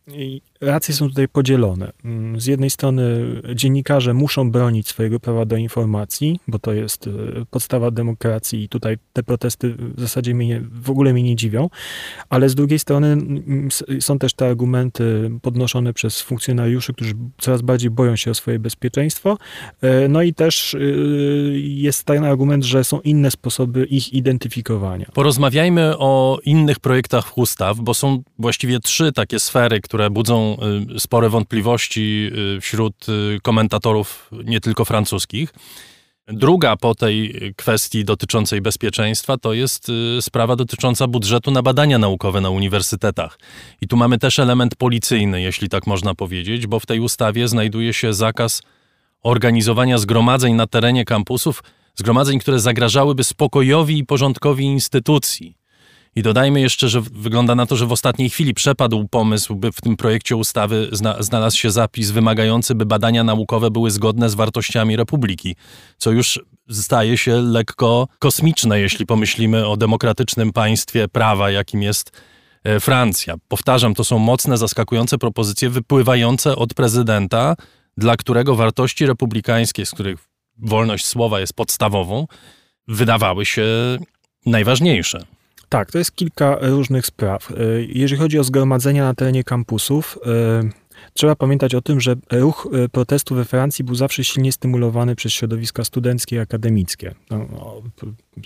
yy, 0.07 0.41
racje 0.62 0.95
są 0.95 1.09
tutaj 1.09 1.28
podzielone. 1.28 1.92
Z 2.37 2.47
jednej 2.47 2.71
strony 2.71 3.02
dziennikarze 3.54 4.14
muszą 4.14 4.50
bronić 4.50 4.88
swojego 4.88 5.21
prawa 5.21 5.45
do 5.45 5.57
informacji, 5.57 6.40
bo 6.49 6.59
to 6.59 6.73
jest 6.73 7.07
y, 7.07 7.11
podstawa 7.50 7.90
demokracji 7.90 8.64
i 8.64 8.69
tutaj 8.69 8.97
te 9.12 9.23
protesty 9.23 9.75
w 9.75 10.00
zasadzie 10.00 10.35
mnie 10.35 10.47
nie, 10.47 10.62
w 10.73 10.90
ogóle 10.90 11.12
mnie 11.12 11.23
nie 11.23 11.37
dziwią, 11.37 11.71
ale 12.28 12.49
z 12.49 12.54
drugiej 12.54 12.78
strony 12.78 13.16
są 14.00 14.19
też 14.19 14.35
te 14.35 14.47
argumenty 14.47 15.31
podnoszone 15.42 15.92
przez 15.92 16.23
funkcjonariuszy, 16.23 16.92
którzy 16.92 17.14
coraz 17.40 17.62
bardziej 17.62 17.90
boją 17.90 18.16
się 18.16 18.31
o 18.31 18.35
swoje 18.35 18.59
bezpieczeństwo. 18.59 19.38
E, 19.81 20.09
no 20.09 20.23
i 20.23 20.35
też 20.35 20.75
y, 20.75 21.61
jest 21.62 22.04
ten 22.04 22.25
argument, 22.25 22.64
że 22.64 22.85
są 22.85 23.00
inne 23.00 23.31
sposoby 23.31 23.85
ich 23.85 24.12
identyfikowania. 24.12 25.07
Porozmawiajmy 25.14 25.99
o 25.99 26.38
innych 26.45 26.81
projektach 26.81 27.38
ustaw, 27.38 27.81
bo 27.81 27.95
są 27.95 28.23
właściwie 28.38 28.81
trzy 28.81 29.12
takie 29.12 29.40
sfery, 29.40 29.81
które 29.81 30.11
budzą 30.11 30.51
y, 30.97 31.00
spore 31.00 31.28
wątpliwości 31.28 32.30
y, 32.56 32.61
wśród 32.61 33.06
komentatorów 33.42 34.30
nie 34.44 34.61
tylko 34.61 34.85
francuskich. 34.85 35.54
Druga 36.28 36.76
po 36.76 36.94
tej 36.94 37.35
kwestii 37.56 38.04
dotyczącej 38.04 38.61
bezpieczeństwa 38.61 39.37
to 39.37 39.52
jest 39.52 39.88
y, 39.88 40.23
sprawa 40.23 40.56
dotycząca 40.56 41.06
budżetu 41.06 41.50
na 41.50 41.62
badania 41.62 41.99
naukowe 41.99 42.40
na 42.40 42.50
uniwersytetach. 42.50 43.38
I 43.80 43.88
tu 43.88 43.97
mamy 43.97 44.18
też 44.18 44.38
element 44.38 44.75
policyjny, 44.75 45.42
jeśli 45.42 45.68
tak 45.68 45.87
można 45.87 46.14
powiedzieć, 46.14 46.66
bo 46.66 46.80
w 46.80 46.87
tej 46.87 47.00
ustawie 47.00 47.49
znajduje 47.49 47.92
się 47.92 48.14
zakaz 48.14 48.62
organizowania 49.23 49.99
zgromadzeń 49.99 50.54
na 50.54 50.66
terenie 50.66 51.04
kampusów, 51.04 51.62
zgromadzeń, 51.94 52.38
które 52.38 52.61
zagrażałyby 52.61 53.25
spokojowi 53.25 53.99
i 53.99 54.06
porządkowi 54.06 54.64
instytucji. 54.64 55.62
I 56.16 56.23
dodajmy 56.23 56.61
jeszcze, 56.61 56.88
że 56.88 57.00
wygląda 57.00 57.54
na 57.54 57.66
to, 57.66 57.76
że 57.76 57.87
w 57.87 57.92
ostatniej 57.92 58.31
chwili 58.31 58.54
przepadł 58.54 59.09
pomysł, 59.09 59.54
by 59.54 59.73
w 59.73 59.81
tym 59.81 59.97
projekcie 59.97 60.37
ustawy 60.37 60.88
zna, 60.92 61.23
znalazł 61.23 61.59
się 61.59 61.71
zapis 61.71 62.11
wymagający, 62.11 62.75
by 62.75 62.87
badania 62.87 63.25
naukowe 63.25 63.71
były 63.71 63.90
zgodne 63.90 64.31
z 64.31 64.35
wartościami 64.35 64.97
Republiki, 64.97 65.57
co 65.97 66.11
już 66.11 66.40
staje 66.71 67.19
się 67.19 67.37
lekko 67.37 68.09
kosmiczne, 68.19 68.81
jeśli 68.81 69.07
pomyślimy 69.07 69.66
o 69.66 69.76
demokratycznym 69.76 70.52
państwie 70.52 71.09
prawa, 71.09 71.50
jakim 71.50 71.83
jest 71.83 72.11
e, 72.64 72.81
Francja. 72.81 73.35
Powtarzam, 73.49 73.95
to 73.95 74.04
są 74.04 74.19
mocne, 74.19 74.59
zaskakujące 74.59 75.19
propozycje 75.19 75.71
wypływające 75.71 76.57
od 76.57 76.75
prezydenta, 76.75 77.57
dla 77.97 78.16
którego 78.16 78.54
wartości 78.54 79.07
republikańskie, 79.07 79.87
z 79.87 79.90
których 79.90 80.19
wolność 80.59 81.07
słowa 81.07 81.40
jest 81.40 81.54
podstawową, 81.54 82.26
wydawały 82.88 83.47
się 83.47 83.64
najważniejsze. 84.47 85.25
Tak, 85.73 85.93
to 85.93 85.99
jest 85.99 86.17
kilka 86.17 86.59
różnych 86.61 87.07
spraw. 87.07 87.50
E, 87.50 87.55
jeżeli 87.88 88.21
chodzi 88.21 88.38
o 88.38 88.45
zgromadzenia 88.45 89.05
na 89.05 89.14
terenie 89.14 89.45
kampusów, 89.45 90.19
e, 90.26 90.69
trzeba 91.14 91.37
pamiętać 91.37 91.75
o 91.75 91.83
tym, 91.83 92.00
że 92.00 92.17
ruch 92.33 92.69
e, 92.73 92.88
protestu 92.88 93.35
we 93.35 93.45
Francji 93.45 93.85
był 93.85 93.95
zawsze 93.95 94.25
silnie 94.25 94.52
stymulowany 94.52 95.17
przez 95.17 95.33
środowiska 95.33 95.85
studenckie 95.85 96.37
i 96.37 96.38
akademickie. 96.38 97.14
No, 97.31 97.47
no 97.52 97.83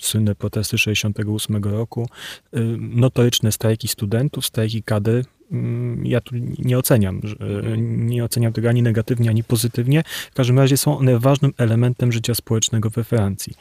słynne 0.00 0.34
protesty 0.34 0.78
68 0.78 1.64
roku, 1.64 2.08
notoryczne 2.78 3.52
strajki 3.52 3.88
studentów, 3.88 4.46
strajki 4.46 4.82
kadry 4.82 5.24
ja 6.02 6.20
tu 6.20 6.34
nie 6.58 6.78
oceniam, 6.78 7.20
nie 7.86 8.24
oceniam 8.24 8.52
tego 8.52 8.68
ani 8.68 8.82
negatywnie, 8.82 9.30
ani 9.30 9.44
pozytywnie. 9.44 10.02
W 10.30 10.34
każdym 10.34 10.58
razie 10.58 10.76
są 10.76 10.98
one 10.98 11.18
ważnym 11.18 11.52
elementem 11.58 12.12
życia 12.12 12.34
społecznego 12.34 12.90
we 12.90 13.04
Francji. 13.04 13.54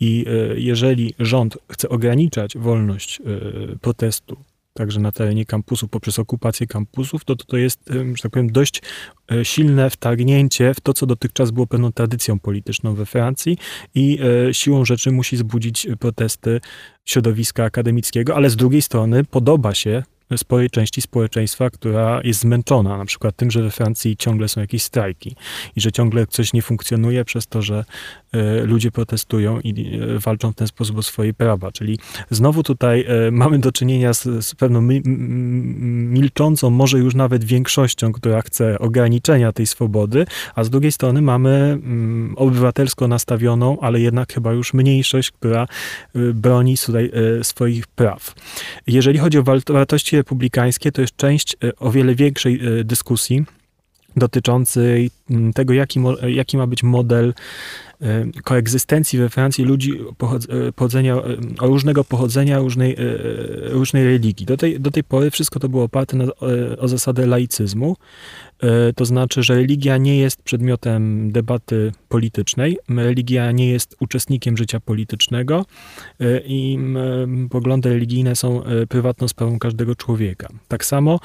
I 0.00 0.26
e, 0.28 0.60
jeżeli 0.60 1.14
rząd 1.18 1.58
chce 1.68 1.88
ograniczać 1.88 2.58
wolność 2.58 3.20
e, 3.20 3.76
protestu, 3.78 4.36
także 4.74 5.00
na 5.00 5.12
terenie 5.12 5.44
kampusu 5.46 5.88
poprzez 5.88 6.18
okupację 6.18 6.66
kampusów, 6.66 7.24
to, 7.24 7.36
to 7.36 7.56
jest, 7.56 7.90
e, 7.90 7.94
że 8.16 8.22
tak 8.22 8.32
powiem, 8.32 8.52
dość 8.52 8.82
silne 9.42 9.90
wtargnięcie 9.90 10.74
w 10.74 10.80
to, 10.80 10.94
co 10.94 11.06
dotychczas 11.06 11.50
było 11.50 11.66
pewną 11.66 11.92
tradycją 11.92 12.38
polityczną 12.38 12.94
we 12.94 13.06
Francji 13.06 13.58
i 13.94 14.18
siłą 14.52 14.84
rzeczy 14.84 15.12
musi 15.12 15.36
zbudzić 15.36 15.86
protesty 16.00 16.60
środowiska 17.04 17.64
akademickiego, 17.64 18.36
ale 18.36 18.50
z 18.50 18.56
drugiej 18.56 18.82
strony 18.82 19.24
podoba 19.24 19.74
się 19.74 20.02
sporej 20.38 20.70
części 20.70 21.02
społeczeństwa, 21.02 21.70
która 21.70 22.20
jest 22.24 22.40
zmęczona, 22.40 22.98
na 22.98 23.04
przykład 23.04 23.36
tym, 23.36 23.50
że 23.50 23.62
we 23.62 23.70
Francji 23.70 24.16
ciągle 24.16 24.48
są 24.48 24.60
jakieś 24.60 24.82
strajki 24.82 25.36
i 25.76 25.80
że 25.80 25.92
ciągle 25.92 26.26
coś 26.26 26.52
nie 26.52 26.62
funkcjonuje 26.62 27.24
przez 27.24 27.46
to, 27.46 27.62
że 27.62 27.84
e, 28.32 28.62
ludzie 28.66 28.90
protestują 28.90 29.60
i 29.60 30.00
e, 30.00 30.18
walczą 30.18 30.52
w 30.52 30.54
ten 30.54 30.66
sposób 30.66 30.98
o 30.98 31.02
swoje 31.02 31.34
prawa. 31.34 31.72
Czyli 31.72 31.98
znowu 32.30 32.62
tutaj 32.62 33.04
e, 33.08 33.30
mamy 33.30 33.58
do 33.58 33.72
czynienia 33.72 34.12
z, 34.12 34.44
z 34.44 34.54
pewną 34.54 34.80
milczącą, 36.12 36.70
może 36.70 36.98
już 36.98 37.14
nawet 37.14 37.44
większością, 37.44 38.12
która 38.12 38.42
chce 38.42 38.78
ograniczenia 38.78 39.52
tej 39.52 39.66
swobody, 39.66 40.26
a 40.54 40.64
z 40.64 40.70
drugiej 40.70 40.92
strony 40.92 41.22
mamy 41.22 41.50
mm, 41.50 42.34
obywatelsko 42.36 43.08
nastawioną, 43.08 43.80
ale 43.80 44.00
jednak 44.00 44.32
chyba 44.32 44.52
już 44.52 44.74
mniejszość, 44.74 45.30
która 45.30 45.66
broni 46.34 46.78
tutaj 46.78 47.10
swoich 47.42 47.86
praw. 47.86 48.34
Jeżeli 48.86 49.18
chodzi 49.18 49.38
o 49.38 49.42
wartości 49.68 50.16
republikańskie 50.22 50.92
to 50.92 51.00
jest 51.00 51.16
część 51.16 51.56
e, 51.64 51.76
o 51.76 51.90
wiele 51.90 52.14
większej 52.14 52.54
e, 52.54 52.84
dyskusji 52.84 53.44
dotyczącej 54.16 55.10
tego, 55.54 55.72
jaki, 55.72 56.00
jaki 56.26 56.56
ma 56.56 56.66
być 56.66 56.82
model 56.82 57.34
e, 58.00 58.24
koegzystencji 58.44 59.18
we 59.18 59.28
Francji 59.28 59.64
ludzi 59.64 59.98
pochodzenia, 60.76 61.16
różnego 61.60 62.04
pochodzenia, 62.04 62.58
różnej, 62.58 62.96
różnej 63.62 64.04
religii. 64.04 64.46
Do 64.46 64.56
tej, 64.56 64.80
do 64.80 64.90
tej 64.90 65.04
pory 65.04 65.30
wszystko 65.30 65.60
to 65.60 65.68
było 65.68 65.84
oparte 65.84 66.16
na, 66.16 66.24
o 66.78 66.88
zasadę 66.88 67.26
laicyzmu, 67.26 67.96
E, 68.51 68.51
to 68.96 69.04
znaczy, 69.04 69.42
że 69.42 69.54
religia 69.54 69.96
nie 69.96 70.18
jest 70.18 70.42
przedmiotem 70.42 71.32
debaty 71.32 71.92
politycznej, 72.08 72.78
religia 72.88 73.52
nie 73.52 73.70
jest 73.70 73.96
uczestnikiem 74.00 74.56
życia 74.56 74.80
politycznego 74.80 75.64
e, 76.20 76.40
i 76.46 76.78
poglądy 77.50 77.88
religijne 77.88 78.36
są 78.36 78.64
e, 78.64 78.86
prywatną 78.86 79.28
sprawą 79.28 79.58
każdego 79.58 79.94
człowieka. 79.94 80.48
Tak 80.68 80.84
samo 80.84 81.20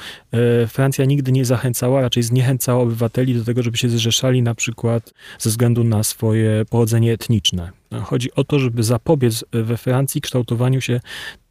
Francja 0.67 1.05
nigdy 1.05 1.31
nie 1.31 1.45
zachęcała, 1.45 2.01
raczej 2.01 2.23
zniechęcała 2.23 2.83
obywateli 2.83 3.35
do 3.35 3.43
tego, 3.43 3.63
żeby 3.63 3.77
się 3.77 3.89
zrzeszali 3.89 4.41
na 4.41 4.55
przykład 4.55 5.13
ze 5.39 5.49
względu 5.49 5.83
na 5.83 6.03
swoje 6.03 6.65
pochodzenie 6.69 7.13
etniczne. 7.13 7.71
Chodzi 8.03 8.33
o 8.33 8.43
to, 8.43 8.59
żeby 8.59 8.83
zapobiec 8.83 9.45
we 9.51 9.77
Francji 9.77 10.21
kształtowaniu 10.21 10.81
się 10.81 10.99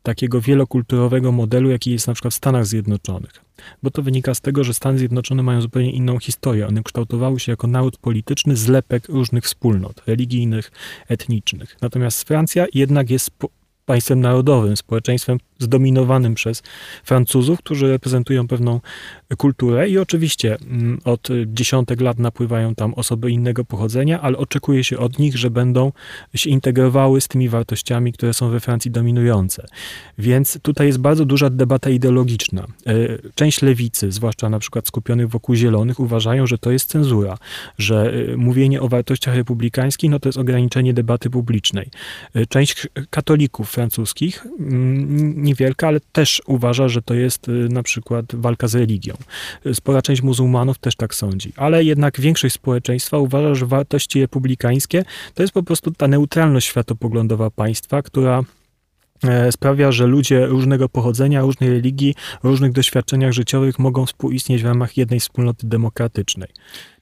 takiego 0.07 0.41
wielokulturowego 0.41 1.33
modelu, 1.33 1.71
jaki 1.71 1.91
jest 1.91 2.07
na 2.07 2.15
przykład 2.15 2.35
w 2.35 2.37
Stanach 2.37 2.67
Zjednoczonych. 2.67 3.45
Bo 3.83 3.91
to 3.91 4.03
wynika 4.03 4.35
z 4.35 4.41
tego, 4.41 4.65
że 4.65 4.75
Stany 4.75 4.99
Zjednoczone 4.99 5.43
mają 5.43 5.61
zupełnie 5.61 5.93
inną 5.93 6.19
historię. 6.19 6.67
One 6.67 6.83
kształtowały 6.83 7.41
się 7.41 7.53
jako 7.53 7.67
naród 7.67 7.99
polityczny, 7.99 8.57
zlepek 8.57 9.09
różnych 9.09 9.45
wspólnot 9.45 10.03
religijnych, 10.07 10.73
etnicznych. 11.09 11.77
Natomiast 11.83 12.29
Francja 12.29 12.67
jednak 12.75 13.11
jest 13.11 13.31
państwem 13.87 14.21
narodowym, 14.21 14.77
społeczeństwem 14.77 15.39
zdominowanym 15.59 16.35
przez 16.35 16.63
Francuzów, 17.05 17.59
którzy 17.59 17.89
reprezentują 17.89 18.49
pewną 18.49 18.81
kulturę 19.37 19.89
i 19.89 19.99
oczywiście 19.99 20.57
mm, 20.61 21.01
od 21.05 21.29
dziesiątek 21.47 22.01
lat 22.01 22.19
napływają 22.19 22.75
tam 22.75 22.95
osoby 22.95 23.31
innego 23.31 23.65
pochodzenia, 23.65 24.21
ale 24.21 24.39
oczekuje 24.39 24.85
się 24.85 24.99
od 24.99 25.19
nich, 25.19 25.37
że 25.37 25.51
będą 25.51 25.93
się 26.35 26.51
integrowały 26.51 27.21
z 27.21 27.29
tymi 27.29 27.49
wartościami, 27.49 28.13
które 28.13 28.35
są 28.35 28.51
we 28.51 28.61
Francji 28.61 28.91
dominujące. 28.91 29.67
Więc 30.19 30.59
tutaj 30.63 30.87
jest 30.87 30.99
bardzo 30.99 31.25
duża 31.25 31.51
debata 31.51 31.91
ideologiczna. 31.91 32.67
E, 32.87 32.95
część 33.35 33.63
lewicy, 33.63 34.13
zwłaszcza 34.13 34.49
na 34.49 34.59
przykład 34.59 34.87
skupionych 34.87 35.29
wokół 35.29 35.55
zielonych, 35.55 36.01
uważają, 36.01 36.47
że 36.47 36.59
to 36.59 36.71
jest 36.71 36.89
cenzura, 36.89 37.39
że 37.79 38.13
e, 38.33 38.37
mówienie 38.37 38.81
o 38.81 38.89
wartościach 38.89 39.35
republikańskich 39.35 40.11
no 40.11 40.19
to 40.19 40.29
jest 40.29 40.39
ograniczenie 40.39 40.95
debaty 40.95 41.31
publicznej. 41.31 41.91
E, 42.35 42.47
część 42.47 42.89
katolików 43.11 43.71
francuskich, 43.71 44.47
mm, 44.59 45.43
niewielka, 45.47 45.89
ale 45.89 46.01
też 46.13 46.43
uważa, 46.47 46.89
że 46.89 47.03
to 47.03 47.15
jest 47.15 47.47
na 47.49 47.83
przykład 47.83 48.35
walka 48.35 48.69
z 48.69 48.75
religią. 48.75 49.15
Spora 49.73 50.03
część 50.03 50.23
muzułmanów 50.23 50.79
też 50.79 50.97
tak 50.97 51.15
sądzi, 51.15 51.53
ale 51.57 51.85
jednak 51.85 52.21
większość 52.21 52.55
społeczeństwa 52.55 53.19
uważa, 53.19 53.55
że 53.55 53.67
wartości 53.67 54.21
republikańskie 54.21 55.05
to 55.35 55.43
jest 55.43 55.55
po 55.55 55.63
prostu 55.63 55.91
ta 55.91 56.09
neutralność 56.09 56.67
światopoglądowa 56.67 57.51
państwa, 57.51 58.03
która 58.03 58.43
sprawia, 59.51 59.93
że 59.93 60.07
ludzie 60.07 60.47
różnego 60.47 60.89
pochodzenia, 60.89 61.41
różnej 61.41 61.71
religii, 61.71 62.15
różnych 62.43 62.73
doświadczeniach 62.73 63.33
życiowych 63.33 63.79
mogą 63.79 64.07
współistnieć 64.07 64.63
w 64.63 64.67
ramach 64.67 64.97
jednej 64.97 65.21
wspólnoty 65.21 65.67
demokratycznej. 65.67 66.49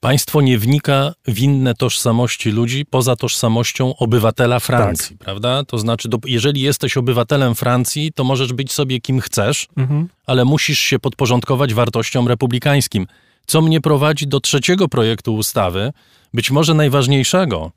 Państwo 0.00 0.40
nie 0.40 0.58
wnika 0.58 1.14
w 1.26 1.38
inne 1.38 1.74
tożsamości 1.74 2.50
ludzi 2.50 2.86
poza 2.86 3.16
tożsamością 3.16 3.96
obywatela 3.96 4.60
Francji, 4.60 5.16
tak. 5.16 5.24
prawda? 5.24 5.64
To 5.64 5.78
znaczy, 5.78 6.08
jeżeli 6.26 6.60
jesteś 6.60 6.96
obywatelem 6.96 7.54
Francji, 7.54 8.12
to 8.14 8.24
możesz 8.24 8.52
być 8.52 8.72
sobie 8.72 9.00
kim 9.00 9.20
chcesz, 9.20 9.68
mhm. 9.76 10.08
ale 10.26 10.44
musisz 10.44 10.78
się 10.78 10.98
podporządkować 10.98 11.74
wartościom 11.74 12.28
republikańskim. 12.28 13.06
Co 13.46 13.62
mnie 13.62 13.80
prowadzi 13.80 14.26
do 14.26 14.40
trzeciego 14.40 14.88
projektu 14.88 15.34
ustawy, 15.34 15.92
być 16.34 16.50
może 16.50 16.74
najważniejszego 16.74 17.72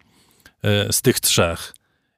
e, 0.64 0.94
z 0.94 1.02
tych 1.02 1.20
trzech 1.20 1.77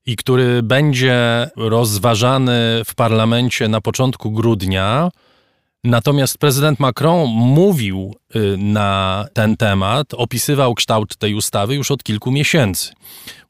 i 0.10 0.16
który 0.16 0.64
będzie 0.64 1.50
rozważany 1.56 2.82
w 2.86 2.96
parlamencie 2.96 3.68
na 3.68 3.82
początku 3.82 4.32
grudnia. 4.32 5.10
Natomiast 5.84 6.38
prezydent 6.38 6.80
Macron 6.80 7.30
mówił 7.30 8.16
y, 8.36 8.58
na 8.58 9.26
ten 9.34 9.58
temat, 9.58 10.14
opisywał 10.14 10.76
kształt 10.76 11.18
tej 11.18 11.34
ustawy 11.34 11.76
już 11.76 11.92
od 11.92 12.04
kilku 12.04 12.32
miesięcy. 12.32 12.94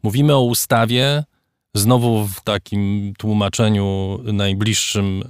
Mówimy 0.03 0.35
o 0.35 0.41
ustawie, 0.41 1.23
znowu 1.73 2.27
w 2.27 2.41
takim 2.41 3.13
tłumaczeniu 3.17 4.19
najbliższym 4.23 5.21
y, 5.21 5.25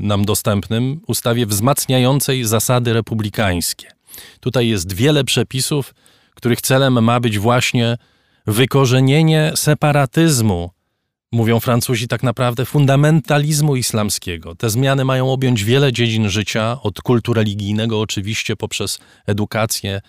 nam 0.00 0.24
dostępnym, 0.24 1.00
ustawie 1.06 1.46
wzmacniającej 1.46 2.44
zasady 2.44 2.92
republikańskie. 2.92 3.88
Tutaj 4.40 4.68
jest 4.68 4.92
wiele 4.92 5.24
przepisów, 5.24 5.94
których 6.34 6.60
celem 6.60 7.04
ma 7.04 7.20
być 7.20 7.38
właśnie 7.38 7.96
wykorzenienie 8.46 9.52
separatyzmu, 9.54 10.73
mówią 11.34 11.60
Francuzi 11.60 12.08
tak 12.08 12.22
naprawdę 12.22 12.64
fundamentalizmu 12.64 13.76
islamskiego. 13.76 14.54
Te 14.54 14.70
zmiany 14.70 15.04
mają 15.04 15.32
objąć 15.32 15.64
wiele 15.64 15.92
dziedzin 15.92 16.28
życia, 16.28 16.78
od 16.82 17.02
kultu 17.02 17.34
religijnego 17.34 18.00
oczywiście 18.00 18.56
poprzez 18.56 18.98
edukację 19.26 20.00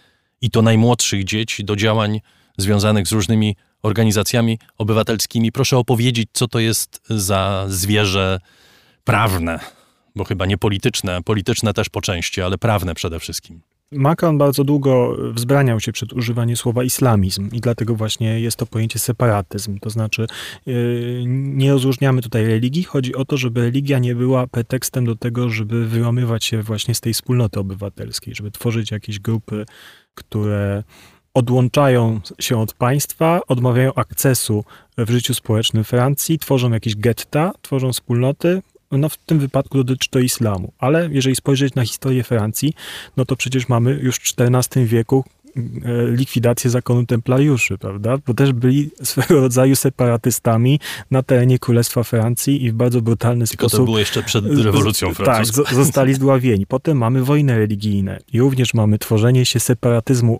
i 0.42 0.50
to 0.50 0.62
najmłodszych 0.62 1.24
dzieci 1.24 1.66
do 1.66 1.76
działań 1.76 2.22
związanych 2.58 3.08
z 3.08 3.12
różnymi 3.12 3.56
organizacjami 3.84 4.60
obywatelskimi. 4.78 5.52
Proszę 5.52 5.78
opowiedzieć, 5.78 6.30
co 6.34 6.48
to 6.48 6.60
jest 6.60 7.02
za 7.10 7.66
zwierzę 7.68 8.40
prawne, 9.04 9.60
bo 10.16 10.24
chyba 10.24 10.46
nie 10.46 10.58
polityczne, 10.58 11.24
polityczne 11.24 11.74
też 11.74 11.90
po 11.90 12.02
części, 12.02 12.42
ale 12.42 12.58
prawne 12.58 12.96
przede 12.96 13.20
wszystkim. 13.20 13.62
Macron 13.92 14.38
bardzo 14.38 14.64
długo 14.64 15.18
wzbraniał 15.34 15.80
się 15.80 15.92
przed 15.92 16.14
używaniem 16.14 16.58
słowa 16.58 16.84
islamizm 16.84 17.50
i 17.52 17.62
dlatego 17.62 17.96
właśnie 17.96 18.40
jest 18.40 18.58
to 18.58 18.66
pojęcie 18.66 19.00
separatyzm. 19.00 19.80
To 19.80 19.90
znaczy 19.90 20.28
yy, 20.66 21.24
nie 21.28 21.72
rozróżniamy 21.72 22.22
tutaj 22.22 22.46
religii. 22.46 22.84
Chodzi 22.84 23.16
o 23.16 23.26
to, 23.26 23.38
żeby 23.38 23.62
religia 23.62 24.00
nie 24.00 24.16
była 24.16 24.48
pretekstem 24.48 25.06
do 25.06 25.16
tego, 25.16 25.50
żeby 25.50 25.86
wyłamywać 25.86 26.46
się 26.46 26.62
właśnie 26.62 26.96
z 26.96 27.02
tej 27.02 27.14
wspólnoty 27.14 27.60
obywatelskiej, 27.60 28.36
żeby 28.36 28.52
tworzyć 28.52 28.92
jakieś 28.92 29.20
grupy, 29.20 29.66
które 30.16 30.84
odłączają 31.34 32.20
się 32.40 32.60
od 32.60 32.74
państwa, 32.74 33.42
odmawiają 33.48 33.94
akcesu 33.94 34.64
w 34.98 35.10
życiu 35.10 35.34
społecznym 35.34 35.84
Francji, 35.84 36.40
tworzą 36.40 36.72
jakieś 36.72 36.96
getta, 36.96 37.52
tworzą 37.62 37.94
wspólnoty, 37.94 38.62
no 38.92 39.10
w 39.10 39.18
tym 39.18 39.40
wypadku 39.40 39.84
dotyczy 39.84 40.10
to 40.10 40.20
islamu. 40.20 40.74
Ale 40.80 41.10
jeżeli 41.12 41.36
spojrzeć 41.36 41.76
na 41.76 41.86
historię 41.86 42.24
Francji, 42.24 42.74
no 43.18 43.26
to 43.26 43.36
przecież 43.36 43.70
mamy 43.70 44.00
już 44.04 44.16
w 44.16 44.34
XIV 44.40 44.86
wieku 44.86 45.24
e, 45.56 45.62
likwidację 46.12 46.70
zakonu 46.70 47.06
templariuszy, 47.06 47.78
prawda? 47.78 48.18
Bo 48.28 48.34
też 48.34 48.54
byli 48.54 48.90
swego 49.04 49.42
rodzaju 49.42 49.76
separatystami 49.76 50.80
na 51.12 51.24
terenie 51.24 51.60
Królestwa 51.60 52.04
Francji 52.04 52.66
i 52.66 52.72
w 52.72 52.74
bardzo 52.74 53.02
brutalny 53.02 53.48
Tylko 53.48 53.70
sposób... 53.70 53.80
to 53.80 53.86
było 53.86 54.00
jeszcze 54.00 54.24
przed 54.24 54.46
rewolucją 54.46 55.14
francuską. 55.14 55.64
Tak, 55.64 55.74
zostali 55.74 56.14
zdławieni. 56.20 56.66
Potem 56.66 56.98
mamy 56.98 57.24
wojny 57.24 57.58
religijne 57.58 58.20
i 58.34 58.40
również 58.40 58.74
mamy 58.74 59.00
tworzenie 59.00 59.46
się 59.46 59.60
separatyzmu 59.60 60.40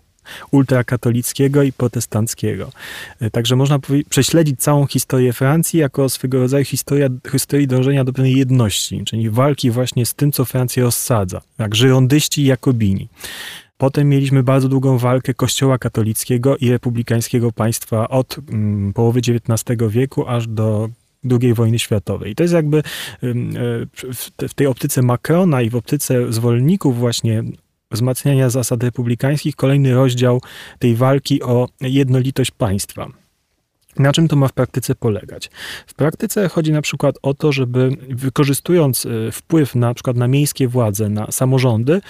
ultrakatolickiego 0.50 1.62
i 1.62 1.72
protestanckiego. 1.72 2.72
E, 3.20 3.30
także 3.30 3.56
można 3.56 3.78
prześledzić 4.08 4.60
całą 4.60 4.86
historię 4.86 5.32
Francji 5.32 5.80
jako 5.80 6.08
swego 6.08 6.38
rodzaju 6.38 6.64
historia, 6.64 7.08
historii 7.32 7.66
dążenia 7.66 8.04
do 8.04 8.12
pewnej 8.12 8.36
jedności, 8.36 9.04
czyli 9.04 9.30
walki 9.30 9.70
właśnie 9.70 10.06
z 10.06 10.14
tym, 10.14 10.32
co 10.32 10.44
Francja 10.44 10.82
rozsadza, 10.82 11.40
jak 11.58 11.74
żyrondyści 11.74 12.42
i 12.42 12.44
jakobini. 12.44 13.08
Potem 13.78 14.08
mieliśmy 14.08 14.42
bardzo 14.42 14.68
długą 14.68 14.98
walkę 14.98 15.34
Kościoła 15.34 15.78
katolickiego 15.78 16.56
i 16.56 16.70
republikańskiego 16.70 17.52
państwa 17.52 18.08
od 18.08 18.36
mm, 18.48 18.92
połowy 18.92 19.20
XIX 19.20 19.78
wieku 19.88 20.28
aż 20.28 20.46
do 20.46 20.88
II 21.40 21.54
wojny 21.54 21.78
światowej. 21.78 22.32
I 22.32 22.34
to 22.34 22.44
jest 22.44 22.54
jakby 22.54 22.78
e, 22.78 22.82
w 24.48 24.54
tej 24.54 24.66
optyce 24.66 25.02
Macrona 25.02 25.62
i 25.62 25.70
w 25.70 25.76
optyce 25.76 26.32
zwolenników 26.32 26.98
właśnie 26.98 27.42
wzmacniania 27.90 28.50
zasad 28.50 28.82
republikańskich, 28.82 29.56
kolejny 29.56 29.94
rozdział 29.94 30.40
tej 30.78 30.94
walki 30.94 31.42
o 31.42 31.68
jednolitość 31.80 32.50
państwa. 32.50 33.25
Na 33.98 34.12
czym 34.12 34.28
to 34.28 34.36
ma 34.36 34.48
w 34.48 34.52
praktyce 34.52 34.94
polegać? 34.94 35.50
W 35.86 35.94
praktyce 35.94 36.48
chodzi 36.48 36.72
na 36.72 36.82
przykład 36.82 37.16
o 37.22 37.34
to, 37.34 37.52
żeby 37.52 37.90
wykorzystując 38.08 39.06
e, 39.06 39.32
wpływ 39.32 39.74
na, 39.74 39.94
przykład 39.94 40.16
na 40.16 40.28
miejskie 40.28 40.68
władze, 40.68 41.08
na 41.08 41.32
samorządy, 41.32 42.00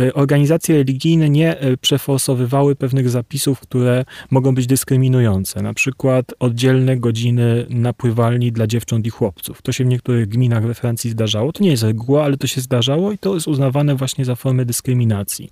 e, 0.00 0.14
organizacje 0.14 0.76
religijne 0.76 1.30
nie 1.30 1.58
e, 1.58 1.76
przeforsowywały 1.76 2.76
pewnych 2.76 3.10
zapisów, 3.10 3.60
które 3.60 4.04
mogą 4.30 4.54
być 4.54 4.66
dyskryminujące. 4.66 5.62
Na 5.62 5.74
przykład 5.74 6.34
oddzielne 6.38 6.96
godziny 6.96 7.66
napływalni 7.70 8.52
dla 8.52 8.66
dziewcząt 8.66 9.06
i 9.06 9.10
chłopców. 9.10 9.62
To 9.62 9.72
się 9.72 9.84
w 9.84 9.86
niektórych 9.86 10.28
gminach 10.28 10.66
we 10.66 10.74
Francji 10.74 11.10
zdarzało. 11.10 11.52
To 11.52 11.64
nie 11.64 11.70
jest 11.70 11.82
reguła, 11.82 12.24
ale 12.24 12.36
to 12.36 12.46
się 12.46 12.60
zdarzało 12.60 13.12
i 13.12 13.18
to 13.18 13.34
jest 13.34 13.48
uznawane 13.48 13.94
właśnie 13.94 14.24
za 14.24 14.34
formę 14.34 14.64
dyskryminacji. 14.64 15.50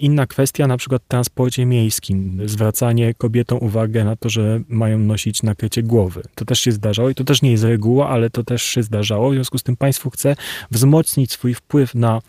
Inna 0.00 0.26
kwestia, 0.26 0.66
na 0.66 0.76
przykład 0.76 1.02
w 1.02 1.08
transporcie 1.08 1.66
miejskim, 1.66 2.40
zwracanie 2.44 3.14
kobietom 3.14 3.58
uwagę 3.62 4.04
na 4.04 4.16
to, 4.16 4.28
że 4.28 4.60
mają 4.68 4.98
nosić 4.98 5.42
nakrycie 5.42 5.82
głowy. 5.82 6.22
To 6.34 6.44
też 6.44 6.60
się 6.60 6.72
zdarzało 6.72 7.10
i 7.10 7.14
to 7.14 7.24
też 7.24 7.42
nie 7.42 7.50
jest 7.50 7.64
reguła, 7.64 8.08
ale 8.08 8.30
to 8.30 8.44
też 8.44 8.62
się 8.62 8.82
zdarzało. 8.82 9.30
W 9.30 9.34
związku 9.34 9.58
z 9.58 9.62
tym 9.62 9.76
państwo 9.76 10.10
chce 10.10 10.36
wzmocnić 10.70 11.32
swój 11.32 11.54
wpływ 11.54 11.94
na 11.94 12.20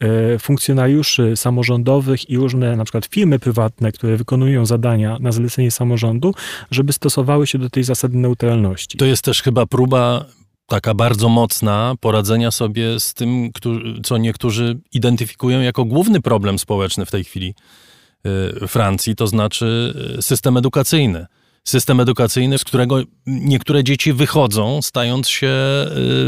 e, 0.00 0.38
funkcjonariuszy 0.38 1.36
samorządowych 1.36 2.30
i 2.30 2.36
różne 2.36 2.76
na 2.76 2.84
przykład 2.84 3.06
firmy 3.06 3.38
prywatne, 3.38 3.92
które 3.92 4.16
wykonują 4.16 4.66
zadania 4.66 5.18
na 5.20 5.32
zlecenie 5.32 5.70
samorządu, 5.70 6.34
żeby 6.70 6.92
stosowały 6.92 7.46
się 7.46 7.58
do 7.58 7.70
tej 7.70 7.84
zasady 7.84 8.16
neutralności. 8.16 8.98
To 8.98 9.04
jest 9.04 9.24
też 9.24 9.42
chyba 9.42 9.66
próba 9.66 10.24
taka 10.66 10.94
bardzo 10.94 11.28
mocna 11.28 11.94
poradzenia 12.00 12.50
sobie 12.50 13.00
z 13.00 13.14
tym, 13.14 13.50
co 14.04 14.18
niektórzy 14.18 14.80
identyfikują 14.92 15.60
jako 15.60 15.84
główny 15.84 16.20
problem 16.20 16.58
społeczny 16.58 17.06
w 17.06 17.10
tej 17.10 17.24
chwili 17.24 17.54
e, 18.62 18.68
Francji, 18.68 19.16
to 19.16 19.26
znaczy 19.26 19.94
e, 20.18 20.22
system 20.22 20.56
edukacyjny 20.56 21.26
system 21.64 22.00
edukacyjny, 22.00 22.58
z 22.58 22.64
którego 22.64 23.02
niektóre 23.26 23.84
dzieci 23.84 24.12
wychodzą, 24.12 24.82
stając 24.82 25.28
się 25.28 25.52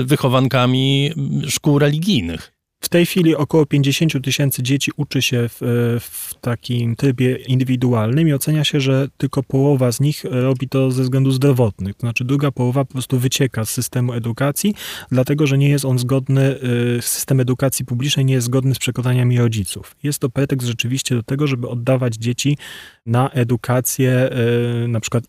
y, 0.00 0.04
wychowankami 0.04 1.10
szkół 1.48 1.78
religijnych. 1.78 2.55
W 2.80 2.88
tej 2.88 3.06
chwili 3.06 3.36
około 3.36 3.66
50 3.66 4.24
tysięcy 4.24 4.62
dzieci 4.62 4.90
uczy 4.96 5.22
się 5.22 5.48
w, 5.48 5.58
w, 6.00 6.34
takim 6.40 6.96
trybie 6.96 7.36
indywidualnym 7.36 8.28
i 8.28 8.32
ocenia 8.32 8.64
się, 8.64 8.80
że 8.80 9.08
tylko 9.16 9.42
połowa 9.42 9.92
z 9.92 10.00
nich 10.00 10.24
robi 10.30 10.68
to 10.68 10.90
ze 10.90 11.02
względów 11.02 11.34
zdrowotnych. 11.34 11.94
To 11.94 12.00
znaczy 12.00 12.24
druga 12.24 12.50
połowa 12.50 12.84
po 12.84 12.92
prostu 12.92 13.18
wycieka 13.18 13.64
z 13.64 13.70
systemu 13.70 14.12
edukacji, 14.12 14.74
dlatego 15.10 15.46
że 15.46 15.58
nie 15.58 15.68
jest 15.68 15.84
on 15.84 15.98
zgodny, 15.98 16.58
y, 16.98 17.02
system 17.02 17.40
edukacji 17.40 17.84
publicznej 17.84 18.24
nie 18.24 18.34
jest 18.34 18.46
zgodny 18.46 18.74
z 18.74 18.78
przekonaniami 18.78 19.38
rodziców. 19.38 19.96
Jest 20.02 20.18
to 20.18 20.28
pretekst 20.28 20.66
rzeczywiście 20.66 21.14
do 21.14 21.22
tego, 21.22 21.46
żeby 21.46 21.68
oddawać 21.68 22.14
dzieci 22.14 22.58
na 23.06 23.30
edukację 23.30 24.30
y, 24.84 24.88
na 24.88 25.00
przykład 25.00 25.24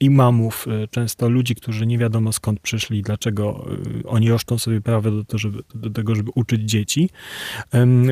imamów, 0.00 0.66
y, 0.84 0.88
często 0.88 1.28
ludzi, 1.28 1.54
którzy 1.54 1.86
nie 1.86 1.98
wiadomo 1.98 2.32
skąd 2.32 2.60
przyszli, 2.60 3.02
dlaczego 3.02 3.66
oni 4.04 4.30
roszczą 4.30 4.58
sobie 4.58 4.80
prawo 4.80 5.10
do, 5.10 5.24
to, 5.24 5.38
żeby, 5.38 5.62
do 5.74 5.90
tego, 5.90 6.14
żeby 6.14 6.30
uczyć 6.34 6.62
dzieci. 6.62 7.10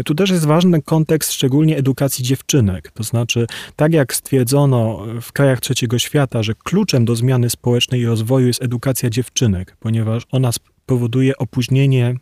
Tu 0.05 0.15
też 0.15 0.31
jest 0.31 0.47
ważny 0.47 0.83
kontekst 0.83 1.33
szczególnie 1.33 1.77
edukacji 1.77 2.25
dziewczynek. 2.25 2.91
To 2.91 3.03
znaczy, 3.03 3.47
tak 3.77 3.93
jak 3.93 4.15
stwierdzono 4.15 5.07
w 5.21 5.33
krajach 5.33 5.61
trzeciego 5.61 5.99
świata, 5.99 6.43
że 6.43 6.55
kluczem 6.55 7.05
do 7.05 7.17
zmiany 7.17 7.51
społecznej 7.51 8.01
i 8.01 8.07
rozwoju 8.07 8.47
jest 8.47 8.63
edukacja 8.63 9.11
dziewczynek, 9.11 9.77
ponieważ 9.81 10.23
ona 10.31 10.51
powoduje 10.87 11.37
opóźnienie 11.37 12.15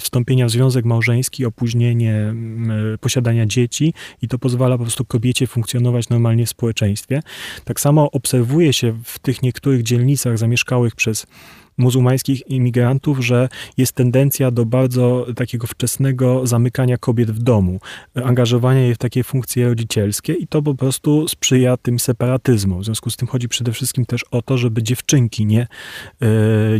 wstąpienia 0.00 0.46
w 0.46 0.50
związek 0.50 0.84
małżeński, 0.84 1.44
opóźnienie 1.46 2.34
posiadania 3.00 3.46
dzieci 3.46 3.94
i 4.22 4.28
to 4.28 4.38
pozwala 4.38 4.78
po 4.78 4.84
prostu 4.84 5.04
kobiecie 5.04 5.46
funkcjonować 5.46 6.08
normalnie 6.08 6.46
w 6.46 6.50
społeczeństwie. 6.50 7.22
Tak 7.64 7.80
samo 7.80 8.10
obserwuje 8.10 8.72
się 8.72 8.98
w 9.04 9.18
tych 9.18 9.42
niektórych 9.42 9.82
dzielnicach 9.82 10.38
zamieszkałych 10.38 10.94
przez 10.94 11.26
muzułmańskich 11.78 12.50
imigrantów, 12.50 13.24
że 13.24 13.48
jest 13.76 13.92
tendencja 13.92 14.50
do 14.50 14.66
bardzo 14.66 15.26
takiego 15.36 15.66
wczesnego 15.66 16.46
zamykania 16.46 16.98
kobiet 16.98 17.30
w 17.30 17.38
domu, 17.38 17.80
angażowania 18.14 18.80
je 18.80 18.94
w 18.94 18.98
takie 18.98 19.24
funkcje 19.24 19.68
rodzicielskie 19.68 20.32
i 20.32 20.46
to 20.46 20.62
po 20.62 20.74
prostu 20.74 21.28
sprzyja 21.28 21.76
tym 21.76 21.98
separatyzmom. 21.98 22.80
W 22.80 22.84
związku 22.84 23.10
z 23.10 23.16
tym 23.16 23.28
chodzi 23.28 23.48
przede 23.48 23.72
wszystkim 23.72 24.06
też 24.06 24.24
o 24.30 24.42
to, 24.42 24.58
żeby 24.58 24.82
dziewczynki 24.82 25.46
nie, 25.46 25.66
e, 26.20 26.26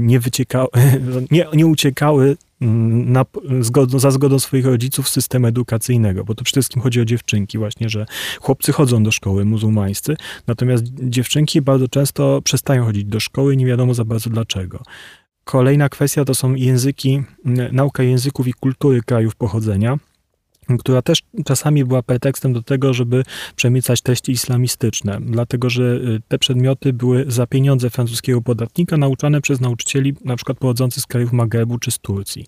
nie 0.01 0.21
wyciekały, 0.21 0.69
nie, 1.31 1.47
nie 1.55 1.67
uciekały 1.67 2.37
na, 2.61 3.25
zgodą, 3.61 3.99
za 3.99 4.11
zgodą 4.11 4.39
swoich 4.39 4.67
rodziców 4.67 5.09
systemu 5.09 5.47
edukacyjnego, 5.47 6.25
bo 6.25 6.35
to 6.35 6.45
przede 6.45 6.55
wszystkim 6.55 6.83
chodzi 6.83 7.01
o 7.01 7.05
dziewczynki 7.05 7.59
właśnie, 7.59 7.89
że 7.89 8.07
chłopcy 8.41 8.73
chodzą 8.73 9.03
do 9.03 9.13
szkoły 9.13 9.45
muzułmańscy, 9.45 10.17
natomiast 10.47 10.85
dziewczynki 11.03 11.63
bardzo 11.63 11.89
często 11.89 12.43
przestają 12.43 12.85
chodzić 12.85 13.05
do 13.05 13.21
szkoły 13.21 13.57
nie 13.57 13.67
wiadomo 13.67 13.95
za 13.95 14.05
bardzo 14.05 14.31
dlaczego. 14.31 14.80
Kolejna 15.45 15.89
kwestia 15.89 16.25
to 16.25 16.35
są 16.35 16.55
języki, 16.55 17.23
nauka 17.73 18.03
języków 18.03 18.49
i 18.49 18.53
kultury 18.53 19.03
krajów 19.03 19.37
pochodzenia 19.37 19.99
która 20.79 21.03
też 21.03 21.23
czasami 21.45 21.85
była 21.85 22.03
pretekstem 22.03 22.53
do 22.53 22.63
tego, 22.63 22.95
żeby 22.95 23.25
przemycać 23.57 24.03
treści 24.03 24.33
islamistyczne, 24.33 25.19
dlatego 25.21 25.71
że 25.71 25.83
y, 25.83 26.21
te 26.29 26.39
przedmioty 26.39 26.93
były 26.93 27.25
za 27.29 27.47
pieniądze 27.47 27.91
francuskiego 27.91 28.43
podatnika 28.43 28.97
nauczane 28.97 29.41
przez 29.41 29.61
nauczycieli 29.61 30.15
na 30.25 30.37
przykład 30.37 30.59
pochodzących 30.59 31.03
z 31.03 31.07
krajów 31.07 31.33
Magrebu 31.33 31.79
czy 31.79 31.91
z 31.91 31.99
Turcji. 31.99 32.47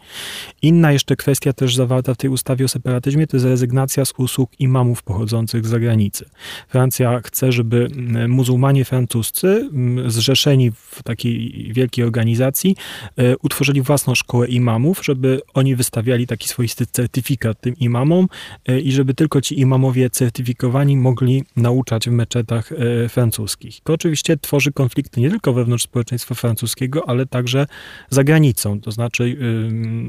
Inna 0.62 0.92
jeszcze 0.92 1.16
kwestia 1.16 1.52
też 1.52 1.76
zawarta 1.76 2.14
w 2.14 2.16
tej 2.16 2.30
ustawie 2.30 2.64
o 2.64 2.68
separatyzmie 2.68 3.26
to 3.26 3.36
jest 3.36 3.46
rezygnacja 3.46 4.04
z 4.04 4.12
usług 4.18 4.50
imamów 4.60 5.02
pochodzących 5.02 5.66
z 5.66 5.68
zagranicy. 5.68 6.24
Francja 6.68 7.20
chce, 7.20 7.52
żeby 7.52 7.88
mm, 7.96 8.30
muzułmanie 8.30 8.84
francuscy 8.84 9.68
mm, 9.72 10.10
zrzeszeni 10.10 10.70
w 10.70 11.02
takiej 11.02 11.70
wielkiej 11.72 12.04
organizacji 12.04 12.76
y, 13.20 13.36
utworzyli 13.42 13.82
własną 13.82 14.14
szkołę 14.14 14.48
imamów, 14.48 15.04
żeby 15.04 15.40
oni 15.54 15.76
wystawiali 15.76 16.26
taki 16.26 16.48
swoisty 16.48 16.86
certyfikat 16.86 17.60
tym 17.60 17.76
imamom, 17.76 18.11
imamom 18.12 18.28
e, 18.66 18.80
i 18.80 18.92
żeby 18.92 19.14
tylko 19.14 19.40
ci 19.40 19.60
imamowie 19.60 20.10
certyfikowani 20.10 20.96
mogli 20.96 21.44
nauczać 21.56 22.08
w 22.08 22.12
meczetach 22.12 22.72
e, 22.72 23.08
francuskich. 23.08 23.80
To 23.84 23.92
oczywiście 23.92 24.36
tworzy 24.36 24.72
konflikty 24.72 25.20
nie 25.20 25.30
tylko 25.30 25.52
wewnątrz 25.52 25.84
społeczeństwa 25.84 26.34
francuskiego, 26.34 27.08
ale 27.08 27.26
także 27.26 27.66
za 28.10 28.24
granicą. 28.24 28.80
To 28.80 28.92
znaczy 28.92 29.36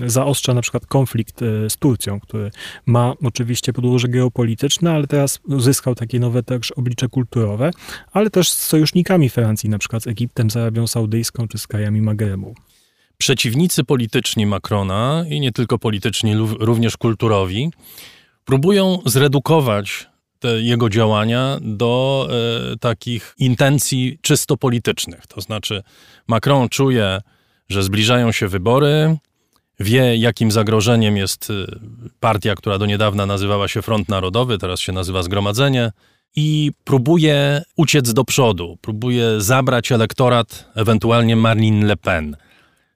zaostrza 0.06 0.54
na 0.54 0.62
przykład 0.62 0.86
konflikt 0.86 1.42
e, 1.42 1.70
z 1.70 1.78
Turcją, 1.78 2.20
który 2.20 2.52
ma 2.86 3.14
oczywiście 3.24 3.74
podłoże 3.74 4.08
geopolityczne, 4.08 4.92
ale 4.92 5.08
teraz 5.08 5.40
uzyskał 5.48 5.96
takie 5.96 6.20
nowe 6.20 6.44
też 6.44 6.72
oblicze 6.72 7.10
kulturowe, 7.10 7.72
ale 8.14 8.30
też 8.30 8.50
z 8.50 8.60
sojusznikami 8.60 9.30
Francji, 9.30 9.70
na 9.70 9.78
przykład 9.78 10.04
z 10.04 10.08
Egiptem, 10.08 10.52
z 10.52 10.58
Arabią 10.58 10.88
Saudyjską 10.88 11.48
czy 11.48 11.58
z 11.58 11.68
krajami 11.68 12.02
Magrebu. 12.02 12.56
Przeciwnicy 13.24 13.84
polityczni 13.84 14.46
Macrona 14.46 15.26
i 15.30 15.40
nie 15.40 15.52
tylko 15.52 15.80
polityczni, 15.80 16.36
również 16.60 16.98
kulturowi, 16.98 17.72
próbują 18.46 19.00
zredukować 19.06 20.10
te 20.40 20.62
jego 20.62 20.90
działania 20.90 21.58
do 21.62 22.28
e, 22.74 22.78
takich 22.78 23.36
intencji 23.38 24.20
czysto 24.22 24.58
politycznych. 24.58 25.28
To 25.28 25.42
znaczy, 25.42 25.84
Macron 26.28 26.70
czuje, 26.70 27.22
że 27.70 27.84
zbliżają 27.84 28.32
się 28.32 28.48
wybory, 28.48 29.18
wie, 29.80 30.18
jakim 30.18 30.52
zagrożeniem 30.52 31.18
jest 31.18 31.50
e, 31.50 31.54
partia, 32.20 32.56
która 32.56 32.78
do 32.78 32.86
niedawna 32.86 33.26
nazywała 33.26 33.68
się 33.68 33.82
Front 33.82 34.10
Narodowy, 34.10 34.58
teraz 34.58 34.80
się 34.80 34.92
nazywa 34.92 35.24
Zgromadzenie, 35.24 35.92
i 36.36 36.72
próbuje 36.84 37.62
uciec 37.76 38.14
do 38.14 38.24
przodu, 38.24 38.78
próbuje 38.82 39.42
zabrać 39.42 39.92
elektorat 39.92 40.72
ewentualnie 40.76 41.36
Marine 41.36 41.86
Le 41.86 41.98
Pen. 41.98 42.38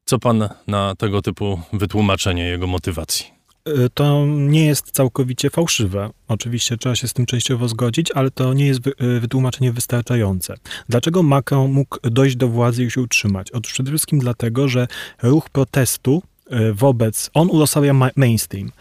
Co 0.08 0.20
pan 0.20 0.50
na 0.68 0.96
tego 0.96 1.22
typu 1.22 1.60
wytłumaczenie 1.74 2.44
jego 2.44 2.68
motywacji? 2.68 3.26
Y, 3.68 3.90
to 3.94 4.26
nie 4.28 4.66
jest 4.66 4.92
całkowicie 4.92 5.50
fałszywe. 5.50 6.10
Oczywiście 6.28 6.78
trzeba 6.78 6.96
się 6.96 7.08
z 7.08 7.14
tym 7.14 7.26
częściowo 7.26 7.68
zgodzić, 7.68 8.12
ale 8.12 8.32
to 8.32 8.54
nie 8.54 8.66
jest 8.66 8.88
y, 8.88 9.20
wytłumaczenie 9.20 9.72
wystarczające. 9.72 10.56
Dlaczego 10.90 11.24
Macron 11.24 11.72
mógł 11.72 11.98
dojść 12.04 12.36
do 12.36 12.48
władzy 12.48 12.84
i 12.84 12.92
się 12.92 13.02
utrzymać? 13.02 13.52
Otóż 13.52 13.74
przede 13.74 13.92
wszystkim 13.92 14.20
dlatego, 14.20 14.68
że 14.68 14.88
ruch 15.24 15.50
protestu 15.50 16.22
y, 16.52 16.74
wobec, 16.74 17.30
on 17.34 17.50
uosabia 17.50 17.94
mainstream, 18.16 18.72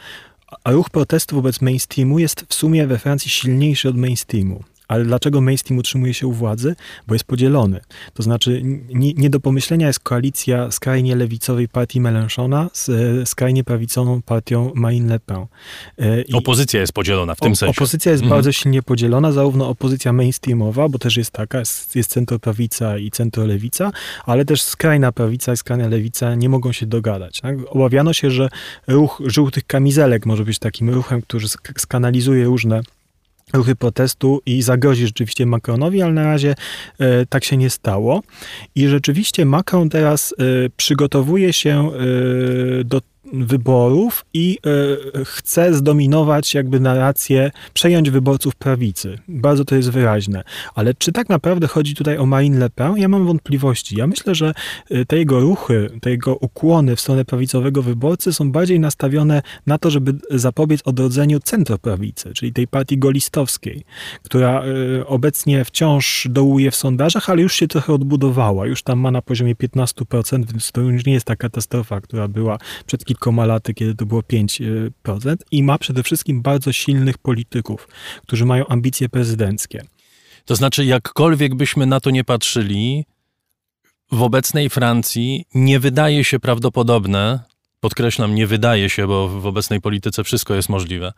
a 0.64 0.70
ruch 0.70 0.90
protestu 0.90 1.36
wobec 1.36 1.60
mainstreamu 1.60 2.18
jest 2.18 2.44
w 2.48 2.54
sumie 2.54 2.86
we 2.86 2.98
Francji 2.98 3.30
silniejszy 3.30 3.88
od 3.88 3.96
mainstreamu. 3.96 4.64
Ale 4.88 5.04
dlaczego 5.04 5.40
mainstream 5.40 5.78
utrzymuje 5.78 6.14
się 6.14 6.26
u 6.26 6.32
władzy? 6.32 6.76
Bo 7.06 7.14
jest 7.14 7.24
podzielony. 7.24 7.80
To 8.14 8.22
znaczy, 8.22 8.62
nie, 8.88 9.12
nie 9.12 9.30
do 9.30 9.40
pomyślenia 9.40 9.86
jest 9.86 10.00
koalicja 10.00 10.70
skrajnie 10.70 11.16
lewicowej 11.16 11.68
partii 11.68 12.00
Mélenchona 12.00 12.68
z 12.72 12.88
e, 12.88 13.26
skrajnie 13.26 13.64
prawicową 13.64 14.22
partią 14.22 14.72
Marine 14.74 15.08
Le 15.08 15.20
Pen. 15.20 15.46
E, 15.98 16.24
opozycja 16.32 16.80
jest 16.80 16.92
podzielona 16.92 17.34
w 17.34 17.40
tym 17.40 17.52
o, 17.52 17.56
sensie. 17.56 17.70
Opozycja 17.70 18.12
jest 18.12 18.22
mhm. 18.22 18.38
bardzo 18.38 18.52
silnie 18.52 18.82
podzielona, 18.82 19.32
zarówno 19.32 19.68
opozycja 19.68 20.12
mainstreamowa, 20.12 20.88
bo 20.88 20.98
też 20.98 21.16
jest 21.16 21.30
taka, 21.30 21.58
jest, 21.58 21.96
jest 21.96 22.10
centroprawica 22.10 22.98
i 22.98 23.10
centrolewica, 23.10 23.92
ale 24.24 24.44
też 24.44 24.62
skrajna 24.62 25.12
prawica 25.12 25.52
i 25.52 25.56
skrajna 25.56 25.88
lewica 25.88 26.34
nie 26.34 26.48
mogą 26.48 26.72
się 26.72 26.86
dogadać. 26.86 27.40
Tak? 27.40 27.56
Obawiano 27.68 28.12
się, 28.12 28.30
że 28.30 28.48
ruch 28.86 29.22
żółtych 29.26 29.66
kamizelek 29.66 30.26
może 30.26 30.44
być 30.44 30.58
takim 30.58 30.90
ruchem, 30.90 31.22
który 31.22 31.46
skanalizuje 31.76 32.44
różne 32.44 32.80
ruchy 33.52 33.76
protestu 33.76 34.40
i 34.46 34.62
zagrozi 34.62 35.06
rzeczywiście 35.06 35.46
Macronowi, 35.46 36.02
ale 36.02 36.12
na 36.12 36.24
razie 36.24 36.54
e, 36.98 37.26
tak 37.26 37.44
się 37.44 37.56
nie 37.56 37.70
stało. 37.70 38.22
I 38.74 38.88
rzeczywiście 38.88 39.44
Macron 39.44 39.88
teraz 39.88 40.32
e, 40.38 40.44
przygotowuje 40.76 41.52
się 41.52 41.90
e, 41.90 42.84
do 42.84 43.00
wyborów 43.32 44.24
i 44.34 44.58
y, 45.16 45.24
chce 45.24 45.74
zdominować 45.74 46.54
jakby 46.54 46.80
narrację, 46.80 47.50
przejąć 47.74 48.10
wyborców 48.10 48.54
prawicy. 48.54 49.18
Bardzo 49.28 49.64
to 49.64 49.74
jest 49.74 49.90
wyraźne. 49.90 50.42
Ale 50.74 50.94
czy 50.94 51.12
tak 51.12 51.28
naprawdę 51.28 51.66
chodzi 51.66 51.94
tutaj 51.94 52.18
o 52.18 52.26
Marine 52.26 52.58
Le 52.58 52.70
Pen? 52.70 52.96
Ja 52.96 53.08
mam 53.08 53.26
wątpliwości. 53.26 53.96
Ja 53.96 54.06
myślę, 54.06 54.34
że 54.34 54.54
e, 54.90 55.04
te 55.04 55.16
jego 55.16 55.40
ruchy, 55.40 55.90
te 56.00 56.10
jego 56.10 56.36
ukłony 56.36 56.96
w 56.96 57.00
stronę 57.00 57.24
prawicowego 57.24 57.82
wyborcy 57.82 58.32
są 58.32 58.52
bardziej 58.52 58.80
nastawione 58.80 59.42
na 59.66 59.78
to, 59.78 59.90
żeby 59.90 60.14
zapobiec 60.30 60.80
odrodzeniu 60.84 61.40
centroprawicy, 61.40 62.32
czyli 62.34 62.52
tej 62.52 62.68
partii 62.68 62.98
golistowskiej, 62.98 63.84
która 64.22 64.64
y, 64.64 65.06
obecnie 65.06 65.64
wciąż 65.64 66.28
dołuje 66.30 66.70
w 66.70 66.76
sondażach, 66.76 67.30
ale 67.30 67.42
już 67.42 67.54
się 67.54 67.68
trochę 67.68 67.92
odbudowała. 67.92 68.66
Już 68.66 68.82
tam 68.82 68.98
ma 68.98 69.10
na 69.10 69.22
poziomie 69.22 69.54
15%, 69.54 70.46
więc 70.46 70.72
to 70.72 70.80
już 70.80 71.06
nie 71.06 71.12
jest 71.12 71.26
ta 71.26 71.36
katastrofa, 71.36 72.00
która 72.00 72.28
była 72.28 72.58
przed 72.86 73.04
kilkoma 73.04 73.15
kilkoma 73.16 73.46
laty, 73.46 73.74
kiedy 73.74 73.94
to 73.94 74.06
było 74.06 74.20
5% 74.20 75.36
i 75.50 75.62
ma 75.62 75.78
przede 75.78 76.02
wszystkim 76.02 76.42
bardzo 76.42 76.72
silnych 76.72 77.18
polityków, 77.18 77.88
którzy 78.22 78.44
mają 78.44 78.66
ambicje 78.66 79.08
prezydenckie. 79.08 79.82
To 80.44 80.56
znaczy, 80.56 80.84
jakkolwiek 80.84 81.54
byśmy 81.54 81.86
na 81.86 82.00
to 82.00 82.10
nie 82.10 82.24
patrzyli, 82.24 83.04
w 84.12 84.22
obecnej 84.22 84.70
Francji 84.70 85.44
nie 85.54 85.80
wydaje 85.80 86.24
się 86.24 86.38
prawdopodobne, 86.38 87.40
podkreślam, 87.80 88.34
nie 88.34 88.46
wydaje 88.46 88.90
się, 88.90 89.06
bo 89.06 89.28
w 89.28 89.46
obecnej 89.46 89.80
polityce 89.80 90.24
wszystko 90.24 90.54
jest 90.54 90.68
możliwe, 90.68 91.12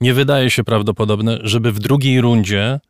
nie 0.00 0.14
wydaje 0.14 0.50
się 0.50 0.64
prawdopodobne, 0.64 1.38
żeby 1.42 1.72
w 1.72 1.78
drugiej 1.78 2.20
rundzie 2.20 2.80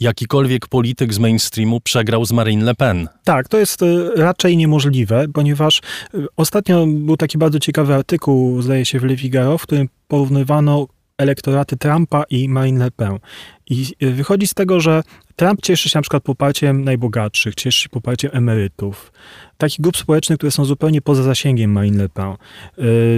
jakikolwiek 0.00 0.66
polityk 0.66 1.14
z 1.14 1.18
mainstreamu 1.18 1.80
przegrał 1.80 2.24
z 2.24 2.32
Marine 2.32 2.64
Le 2.64 2.74
Pen. 2.74 3.08
Tak, 3.24 3.48
to 3.48 3.58
jest 3.58 3.80
raczej 4.16 4.56
niemożliwe, 4.56 5.26
ponieważ 5.34 5.80
ostatnio 6.36 6.86
był 6.86 7.16
taki 7.16 7.38
bardzo 7.38 7.58
ciekawy 7.58 7.94
artykuł, 7.94 8.62
zdaje 8.62 8.84
się 8.84 9.00
w 9.00 9.04
Le 9.04 9.16
Figaro, 9.16 9.58
w 9.58 9.62
którym 9.62 9.88
porównywano 10.08 10.86
elektoraty 11.22 11.76
Trumpa 11.76 12.24
i 12.30 12.48
Marine 12.48 12.84
Le 12.84 12.90
Pen. 12.90 13.18
I 13.70 13.86
wychodzi 14.00 14.46
z 14.46 14.54
tego, 14.54 14.80
że 14.80 15.02
Trump 15.36 15.60
cieszy 15.62 15.88
się 15.88 15.98
na 15.98 16.02
przykład 16.02 16.22
poparciem 16.22 16.84
najbogatszych, 16.84 17.54
cieszy 17.54 17.80
się 17.80 17.88
poparciem 17.88 18.30
emerytów, 18.34 19.12
takich 19.58 19.80
grup 19.80 19.96
społecznych, 19.96 20.38
które 20.38 20.52
są 20.52 20.64
zupełnie 20.64 21.02
poza 21.02 21.22
zasięgiem 21.22 21.72
Marine 21.72 22.02
Le 22.02 22.08
Pen. 22.08 22.32
Y, 22.32 22.36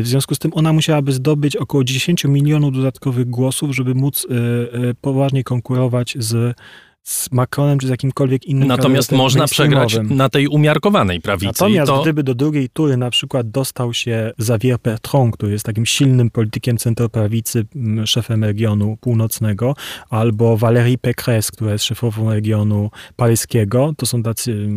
w 0.03 0.05
związku 0.05 0.35
z 0.35 0.39
tym 0.39 0.51
ona 0.55 0.73
musiałaby 0.73 1.13
zdobyć 1.13 1.57
około 1.57 1.85
10 1.85 2.25
milionów 2.25 2.75
dodatkowych 2.75 3.31
głosów, 3.31 3.75
żeby 3.75 3.95
móc 3.95 4.25
y, 4.25 4.95
poważnie 5.01 5.45
konkurować 5.45 6.17
z 6.19 6.57
z 7.05 7.33
Macronem 7.33 7.79
czy 7.79 7.87
z 7.87 7.91
jakimkolwiek 7.91 8.47
innym 8.47 8.69
Natomiast 8.69 9.13
można 9.13 9.47
przegrać 9.47 9.99
na 10.03 10.29
tej 10.29 10.49
umiarkowanej 10.49 11.21
prawicy. 11.21 11.47
Natomiast 11.47 11.93
to... 11.93 12.03
gdyby 12.03 12.23
do 12.23 12.35
drugiej 12.35 12.69
tury 12.69 12.97
na 12.97 13.11
przykład 13.11 13.51
dostał 13.51 13.95
się 13.95 14.33
Xavier 14.39 14.79
Bertrand, 14.83 15.37
który 15.37 15.53
jest 15.53 15.65
takim 15.65 15.87
silnym 15.87 16.31
politykiem 16.31 16.79
centroprawicy, 16.79 17.67
szefem 18.05 18.45
regionu 18.45 18.97
północnego, 19.01 19.75
albo 20.11 20.57
Valérie 20.57 20.99
Pécresse, 20.99 21.53
która 21.53 21.73
jest 21.73 21.85
szefową 21.85 22.31
regionu 22.31 22.91
paryskiego, 23.17 23.95
to 23.97 24.07
są 24.07 24.23
tacy 24.23 24.69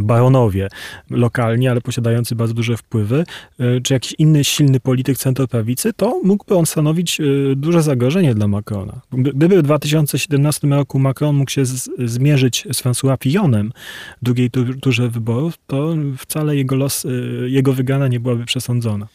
baronowie 0.00 0.68
lokalni, 1.10 1.68
ale 1.68 1.80
posiadający 1.80 2.34
bardzo 2.34 2.54
duże 2.54 2.76
wpływy, 2.76 3.24
y, 3.60 3.80
czy 3.82 3.94
jakiś 3.94 4.14
inny 4.18 4.44
silny 4.44 4.80
polityk 4.80 5.18
centroprawicy, 5.18 5.92
to 5.92 6.20
mógłby 6.24 6.54
on 6.54 6.66
stanowić 6.66 7.20
y, 7.20 7.54
duże 7.56 7.82
zagrożenie 7.82 8.34
dla 8.34 8.48
Macrona. 8.48 9.00
Gdyby 9.12 9.58
w 9.58 9.62
2017 9.62 10.68
roku 10.68 10.98
Macron 10.98 11.36
mógł 11.36 11.50
się 11.50 11.59
się 11.60 11.64
z, 11.64 11.90
zmierzyć 11.98 12.66
z 12.72 12.82
François 12.82 13.16
Fillonem 13.22 13.72
w 14.22 14.24
drugiej 14.24 14.50
turze 14.82 15.08
wyborów, 15.08 15.54
to 15.66 15.94
wcale 16.18 16.56
jego 16.56 16.76
los, 16.76 17.04
y, 17.04 17.46
jego 17.50 17.72
wygrana 17.72 18.08
nie 18.08 18.20
byłaby 18.20 18.44
przesądzona. 18.44 19.08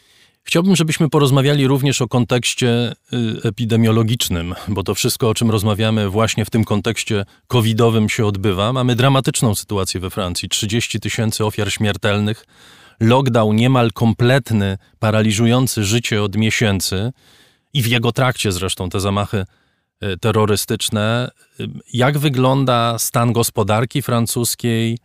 Chciałbym, 0.44 0.76
żebyśmy 0.76 1.10
porozmawiali 1.10 1.68
również 1.68 2.02
o 2.02 2.08
kontekście 2.08 2.92
y, 3.14 3.44
epidemiologicznym, 3.44 4.56
bo 4.68 4.84
to 4.84 4.96
wszystko, 4.96 5.30
o 5.30 5.34
czym 5.34 5.52
rozmawiamy, 5.52 6.10
właśnie 6.10 6.46
w 6.46 6.50
tym 6.50 6.64
kontekście 6.64 7.26
covidowym 7.48 8.10
się 8.10 8.26
odbywa. 8.26 8.74
Mamy 8.74 8.96
dramatyczną 8.96 9.56
sytuację 9.56 10.00
we 10.00 10.10
Francji: 10.10 10.50
30 10.50 11.00
tysięcy 11.00 11.46
ofiar 11.46 11.72
śmiertelnych, 11.72 12.46
lockdown 13.00 13.56
niemal 13.56 13.92
kompletny, 13.92 14.78
paraliżujący 15.00 15.84
życie 15.84 16.24
od 16.24 16.36
miesięcy 16.36 17.12
i 17.74 17.82
w 17.82 17.88
jego 17.88 18.12
trakcie 18.12 18.52
zresztą 18.52 18.90
te 18.90 19.00
zamachy 19.00 19.46
terrorystyczne. 20.22 21.32
Y, 21.60 21.68
jak 21.94 22.18
wygląda 22.18 23.00
stan 23.00 23.34
gospodarki 23.34 24.02
francuskiej? 24.02 24.98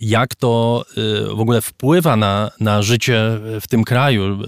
Jak 0.00 0.34
to 0.34 0.84
y, 0.98 1.34
w 1.34 1.40
ogóle 1.40 1.60
wpływa 1.60 2.16
na, 2.16 2.50
na 2.60 2.82
życie 2.82 3.20
w 3.60 3.68
tym 3.68 3.84
kraju, 3.84 4.38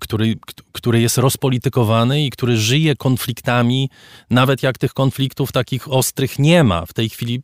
który, 0.00 0.34
który 0.72 1.00
jest 1.00 1.18
rozpolitykowany 1.18 2.24
i 2.24 2.30
który 2.30 2.56
żyje 2.56 2.96
konfliktami, 2.96 3.90
nawet 4.30 4.62
jak 4.62 4.78
tych 4.78 4.94
konfliktów 4.94 5.52
takich 5.52 5.92
ostrych 5.92 6.38
nie 6.38 6.64
ma. 6.64 6.86
W 6.86 6.92
tej 6.92 7.08
chwili 7.08 7.42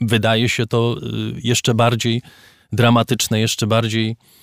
wydaje 0.00 0.48
się 0.48 0.66
to 0.66 0.96
jeszcze 1.42 1.74
bardziej 1.74 2.22
dramatyczne, 2.72 3.40
jeszcze 3.40 3.66
bardziej 3.66 4.10
Y, 4.10 4.39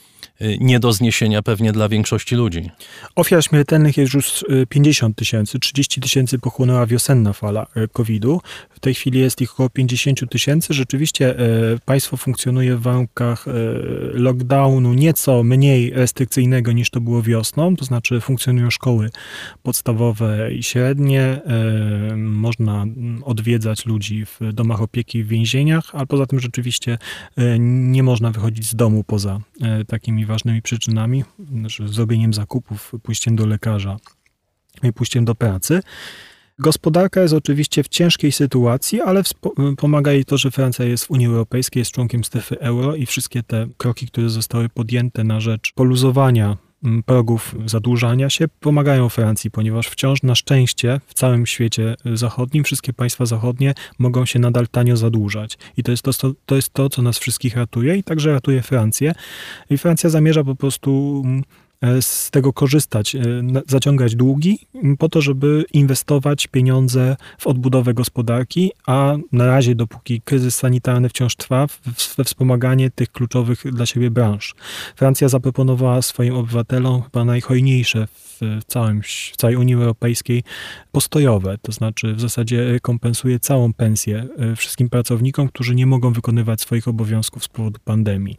nie 0.59 0.79
do 0.79 0.93
zniesienia 0.93 1.41
pewnie 1.41 1.71
dla 1.71 1.89
większości 1.89 2.35
ludzi. 2.35 2.69
Ofiar 3.15 3.43
śmiertelnych 3.43 3.97
jest 3.97 4.13
już 4.13 4.45
50 4.69 5.11
y, 5.11 5.15
tysięcy, 5.15 5.59
30 5.59 6.01
tysięcy 6.01 6.39
pochłonęła 6.39 6.85
wiosenna 6.85 7.33
fala 7.33 7.67
y, 7.77 7.87
COVID-u. 7.87 8.41
W 8.69 8.79
tej 8.79 8.93
chwili 8.93 9.19
jest 9.19 9.41
ich 9.41 9.53
około 9.53 9.69
50 9.69 10.29
tysięcy. 10.29 10.73
Rzeczywiście 10.73 11.35
państwo 11.85 12.17
funkcjonuje 12.17 12.75
w 12.75 12.81
warunkach 12.81 13.45
lockdownu 14.13 14.93
nieco 14.93 15.43
mniej 15.43 15.89
restrykcyjnego 15.89 16.71
niż 16.71 16.89
to 16.89 17.01
było 17.01 17.21
wiosną, 17.21 17.75
to 17.75 17.85
znaczy 17.85 18.21
funkcjonują 18.21 18.69
szkoły 18.69 19.09
podstawowe 19.63 20.53
i 20.53 20.63
średnie. 20.63 21.41
Można 22.15 22.83
mm, 22.83 23.23
odwiedzać 23.23 23.85
ludzi 23.85 24.25
w 24.25 24.53
domach 24.53 24.81
opieki 24.81 25.23
w 25.23 25.27
więzieniach, 25.27 25.83
ale 25.93 26.05
poza 26.05 26.25
tym 26.25 26.39
rzeczywiście 26.39 26.97
nie 27.59 28.03
można 28.03 28.31
wychodzić 28.31 28.69
z 28.69 28.75
domu 28.75 29.03
poza 29.03 29.39
takimi 29.87 30.25
ważnymi 30.27 30.61
przyczynami, 30.61 31.23
znaczy 31.59 31.87
zrobieniem 31.87 32.33
zakupów, 32.33 32.91
pójściem 33.03 33.35
do 33.35 33.45
lekarza 33.45 33.97
i 34.83 34.93
pójściem 34.93 35.25
do 35.25 35.35
pracy. 35.35 35.81
Gospodarka 36.59 37.21
jest 37.21 37.33
oczywiście 37.33 37.83
w 37.83 37.87
ciężkiej 37.87 38.31
sytuacji, 38.31 39.01
ale 39.01 39.23
pomaga 39.77 40.11
jej 40.11 40.25
to, 40.25 40.37
że 40.37 40.51
Francja 40.51 40.85
jest 40.85 41.05
w 41.05 41.11
Unii 41.11 41.27
Europejskiej, 41.27 41.81
jest 41.81 41.91
członkiem 41.91 42.23
strefy 42.23 42.59
euro 42.59 42.95
i 42.95 43.05
wszystkie 43.05 43.43
te 43.43 43.67
kroki, 43.77 44.07
które 44.07 44.29
zostały 44.29 44.69
podjęte 44.69 45.23
na 45.23 45.39
rzecz 45.39 45.73
poluzowania 45.73 46.57
progów 47.05 47.55
zadłużania 47.65 48.29
się 48.29 48.45
pomagają 48.59 49.09
Francji, 49.09 49.51
ponieważ 49.51 49.87
wciąż 49.87 50.23
na 50.23 50.35
szczęście 50.35 50.99
w 51.07 51.13
całym 51.13 51.45
świecie 51.45 51.95
zachodnim 52.05 52.63
wszystkie 52.63 52.93
państwa 52.93 53.25
zachodnie 53.25 53.73
mogą 53.99 54.25
się 54.25 54.39
nadal 54.39 54.67
tanio 54.67 54.97
zadłużać. 54.97 55.57
I 55.77 55.83
to 55.83 55.91
jest 55.91 56.03
to, 56.03 56.11
to, 56.45 56.55
jest 56.55 56.73
to 56.73 56.89
co 56.89 57.01
nas 57.01 57.19
wszystkich 57.19 57.55
ratuje 57.55 57.95
i 57.95 58.03
także 58.03 58.31
ratuje 58.31 58.61
Francję. 58.61 59.13
I 59.69 59.77
Francja 59.77 60.09
zamierza 60.09 60.43
po 60.43 60.55
prostu 60.55 61.23
z 62.01 62.31
tego 62.31 62.53
korzystać, 62.53 63.15
e, 63.15 63.21
zaciągać 63.67 64.15
długi 64.15 64.59
po 64.99 65.09
to, 65.09 65.21
żeby 65.21 65.65
inwestować 65.73 66.47
pieniądze 66.47 67.15
w 67.39 67.47
odbudowę 67.47 67.93
gospodarki, 67.93 68.71
a 68.87 69.15
na 69.31 69.45
razie, 69.45 69.75
dopóki 69.75 70.21
kryzys 70.21 70.55
sanitarny 70.55 71.09
wciąż 71.09 71.35
trwa, 71.35 71.67
we 72.17 72.23
wspomaganie 72.23 72.89
tych 72.89 73.11
kluczowych 73.11 73.63
dla 73.73 73.85
siebie 73.85 74.11
branż. 74.11 74.55
Francja 74.95 75.29
zaproponowała 75.29 76.01
swoim 76.01 76.35
obywatelom 76.35 77.01
chyba 77.01 77.25
najhojniejsze 77.25 78.07
w, 78.41 78.63
całym, 78.67 79.01
w 79.33 79.37
całej 79.37 79.55
Unii 79.55 79.75
Europejskiej 79.75 80.43
postojowe, 80.91 81.57
to 81.61 81.71
znaczy 81.71 82.13
w 82.13 82.21
zasadzie 82.21 82.71
rekompensuje 82.71 83.39
całą 83.39 83.73
pensję 83.73 84.27
e, 84.37 84.55
wszystkim 84.55 84.89
pracownikom, 84.89 85.47
którzy 85.47 85.75
nie 85.75 85.85
mogą 85.85 86.13
wykonywać 86.13 86.61
swoich 86.61 86.87
obowiązków 86.87 87.43
z 87.43 87.47
powodu 87.47 87.79
pandemii. 87.85 88.37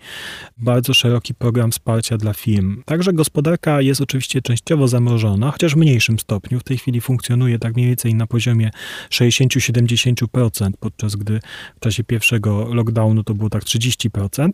Bardzo 0.58 0.94
szeroki 0.94 1.34
program 1.34 1.70
wsparcia 1.70 2.16
dla 2.16 2.32
firm. 2.32 2.82
Także 2.84 3.12
gospodarka 3.28 3.80
jest 3.80 4.00
oczywiście 4.00 4.42
częściowo 4.42 4.88
zamrożona, 4.88 5.50
chociaż 5.50 5.74
w 5.74 5.76
mniejszym 5.76 6.18
stopniu. 6.18 6.60
W 6.60 6.64
tej 6.64 6.78
chwili 6.78 7.00
funkcjonuje 7.00 7.58
tak 7.58 7.74
mniej 7.74 7.86
więcej 7.86 8.14
na 8.14 8.26
poziomie 8.26 8.70
60-70%, 9.10 10.70
podczas 10.80 11.16
gdy 11.16 11.40
w 11.76 11.80
czasie 11.80 12.04
pierwszego 12.04 12.74
lockdownu 12.74 13.24
to 13.24 13.34
było 13.34 13.50
tak 13.50 13.64
30% 13.64 14.50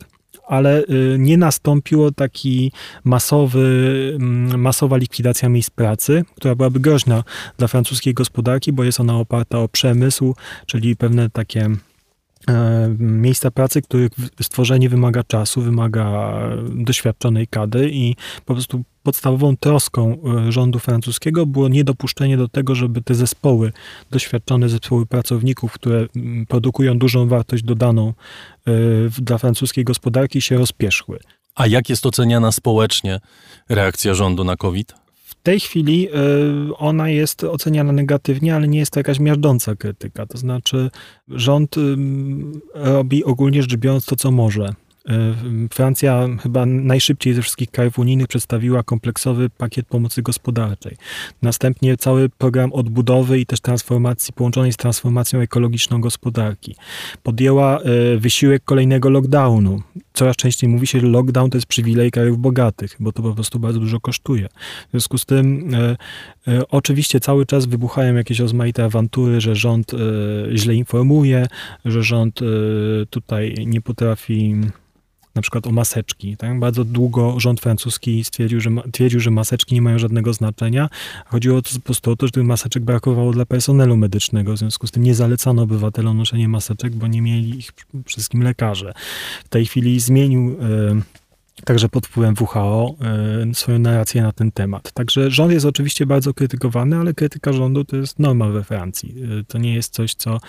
ale 0.48 0.82
y, 0.82 1.16
nie 1.18 1.37
nastąpiło 1.37 2.12
taki 2.12 2.72
masowy, 3.04 3.66
mm, 4.20 4.60
masowa 4.60 4.96
likwidacja 4.96 5.48
miejsc 5.48 5.70
pracy, 5.70 6.24
która 6.37 6.54
byłaby 6.54 6.80
groźna 6.80 7.24
dla 7.58 7.68
francuskiej 7.68 8.14
gospodarki, 8.14 8.72
bo 8.72 8.84
jest 8.84 9.00
ona 9.00 9.16
oparta 9.18 9.58
o 9.58 9.68
przemysł, 9.68 10.34
czyli 10.66 10.96
pewne 10.96 11.30
takie 11.30 11.70
miejsca 12.98 13.50
pracy, 13.50 13.83
których 13.83 14.11
stworzenie 14.42 14.88
wymaga 14.88 15.22
czasu, 15.22 15.61
wymaga 15.61 16.33
doświadczonej 16.74 17.46
kadry 17.46 17.90
i 17.92 18.16
po 18.44 18.54
prostu 18.54 18.85
podstawową 19.04 19.57
troską 19.57 20.18
e, 20.48 20.52
rządu 20.52 20.78
francuskiego 20.78 21.46
było 21.46 21.68
niedopuszczenie 21.68 22.37
do 22.37 22.48
tego, 22.48 22.74
żeby 22.74 23.02
te 23.02 23.14
zespoły, 23.14 23.72
doświadczone 24.11 24.68
zespoły 24.68 25.07
pracowników, 25.07 25.72
które 25.72 26.07
produkują 26.48 26.98
dużą 26.98 27.28
wartość 27.28 27.62
dodaną 27.62 28.09
e, 28.66 28.72
dla 29.18 29.38
francuskiej 29.38 29.85
gospodarki, 29.85 30.40
się 30.40 30.59
rozpieszły. 30.59 31.18
A 31.54 31.66
jak 31.66 31.88
jest 31.88 32.07
oceniana 32.07 32.52
społecznie 32.52 33.20
reakcja 33.68 34.14
rządu 34.14 34.44
na 34.44 34.57
COVID? 34.57 35.04
Tej 35.44 35.61
chwili 35.61 36.09
e, 36.09 36.11
ona 36.76 37.09
jest 37.09 37.44
oceniana 37.44 37.92
negatywnie, 37.92 38.57
ale 38.57 38.68
nie 38.68 38.78
jest 38.78 38.92
to 38.92 39.00
jakaś 39.00 39.20
miażdżąca 39.20 39.76
krytyka. 39.76 40.26
To 40.26 40.38
znaczy, 40.38 40.90
rząd 41.28 41.76
robi 42.74 43.24
ogólnie 43.24 43.62
rzecz 43.62 43.76
biorąc 43.76 44.07
to, 44.07 44.16
co 44.16 44.30
może. 44.30 44.74
E, 45.09 45.35
Francja 45.71 46.29
chyba 46.43 46.67
najszybciej 46.67 47.35
ze 47.35 47.43
wszystkich 47.43 47.71
krajów 47.71 47.99
unijnych 47.99 48.29
przedstawiła 48.29 48.83
kompleksowy 48.83 49.51
pakiet 49.51 49.87
pomocy 49.87 50.23
gospodarczej. 50.23 50.97
Następnie 51.43 51.97
cały 51.97 52.29
program 52.29 52.73
odbudowy 52.73 53.40
i 53.40 53.47
też 53.47 53.61
transformacji 53.61 54.33
połączonej 54.33 54.73
z 54.73 54.77
transformacją 54.77 55.40
ekologiczną 55.40 56.01
gospodarki. 56.01 56.77
Podjęła 57.23 57.81
e, 57.81 58.17
wysiłek 58.17 58.64
kolejnego 58.64 59.11
lockdownu. 59.11 59.83
Coraz 60.12 60.37
częściej 60.37 60.71
mówi 60.71 60.87
się, 60.87 61.01
że 61.01 61.07
lockdown 61.07 61.51
to 61.51 61.57
jest 61.57 61.67
przywilej 61.67 62.11
krajów 62.11 62.38
bogatych, 62.38 62.97
bo 63.01 63.12
to 63.12 63.23
po 63.23 63.35
prostu 63.35 63.59
bardzo 63.59 63.81
dużo 63.81 64.01
kosztuje. 64.01 64.49
W 64.88 64.90
związku 64.90 65.19
z 65.19 65.25
tym 65.25 65.71
e, 65.75 65.97
oczywiście 66.71 67.21
cały 67.21 67.47
czas 67.47 67.67
wybuchają 67.67 68.14
jakieś 68.14 68.38
rozmaite 68.38 68.85
awantury, 68.85 69.40
że 69.40 69.57
rząd 69.57 69.93
źle 70.55 70.75
informuje, 70.75 71.47
że 71.85 72.03
rząd 72.03 72.40
tutaj 73.11 73.55
nie 73.67 73.81
potrafi 73.81 74.55
na 75.35 75.42
przykład 75.42 75.66
o 75.66 75.73
maseczki. 75.73 76.37
Tak? 76.37 76.59
Bardzo 76.59 76.85
długo 76.85 77.40
rząd 77.40 77.61
francuski 77.61 78.25
stwierdził, 78.25 78.61
że, 78.61 78.70
twierdził, 78.92 79.20
że 79.20 79.31
maseczki 79.31 79.75
nie 79.75 79.83
mają 79.83 79.99
żadnego 79.99 80.33
znaczenia. 80.33 80.88
Chodziło 81.27 81.62
po 81.62 81.81
prostu 81.81 82.11
o 82.11 82.16
to, 82.16 82.27
że 82.27 82.33
tych 82.33 82.44
maseczek 82.44 82.83
brakowało 82.83 83.33
dla 83.33 83.47
personelu 83.47 83.97
medycznego, 83.97 84.53
w 84.53 84.59
związku 84.59 84.87
z 84.87 84.90
tym 84.90 85.03
nie 85.03 85.14
zalecano 85.14 85.62
obywatelom 85.62 86.16
noszenie 86.16 86.49
maseczek, 86.49 86.94
bo 86.94 87.07
nie 87.07 87.23
mieli 87.23 87.59
ich 87.59 87.73
wszystkim 88.07 88.42
lekarze. 88.42 88.94
W 89.44 89.49
tej 89.49 89.66
chwili 89.66 90.01
zmienił 90.01 90.57
także 91.64 91.88
pod 91.88 92.07
wpływem 92.07 92.35
WHO, 92.40 92.94
swoją 93.53 93.79
narrację 93.79 94.23
na 94.23 94.33
ten 94.33 94.53
temat. 94.53 94.92
Także 94.92 95.31
rząd 95.31 95.53
jest 95.53 95.66
oczywiście 95.66 96.07
bardzo 96.07 96.35
krytykowany, 96.35 96.97
ale 96.97 97.14
krytyka 97.14 97.53
rządu 97.53 97.85
to 97.85 97.97
jest 97.97 98.18
norma 98.18 98.49
we 98.49 98.64
Francji. 98.64 99.14
To 99.49 99.59
nie 99.59 99.75
jest 99.75 99.92
coś, 99.92 100.14
co 100.14 100.40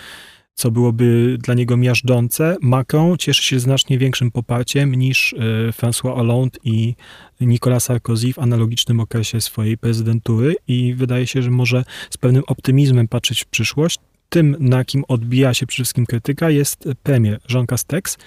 co 0.56 0.70
byłoby 0.70 1.38
dla 1.40 1.54
niego 1.54 1.76
miażdżące. 1.76 2.56
Macron 2.60 3.16
cieszy 3.18 3.42
się 3.44 3.60
znacznie 3.60 3.98
większym 3.98 4.30
poparciem 4.30 4.94
niż 4.94 5.32
e, 5.32 5.36
François 5.70 6.14
Hollande 6.14 6.58
i 6.64 6.94
Nicolas 7.40 7.84
Sarkozy 7.84 8.32
w 8.32 8.38
analogicznym 8.38 9.00
okresie 9.00 9.40
swojej 9.40 9.78
prezydentury 9.78 10.56
i 10.68 10.94
wydaje 10.94 11.26
się, 11.26 11.42
że 11.42 11.50
może 11.50 11.84
z 12.10 12.16
pewnym 12.16 12.42
optymizmem 12.46 13.08
patrzeć 13.08 13.42
w 13.42 13.46
przyszłość. 13.46 13.98
Tym, 14.28 14.56
na 14.60 14.84
kim 14.84 15.04
odbija 15.08 15.54
się 15.54 15.66
przede 15.66 15.84
wszystkim 15.84 16.06
krytyka, 16.06 16.50
jest 16.50 16.88
premier 17.02 17.38
Jean 17.50 17.66
Castex 17.66 18.18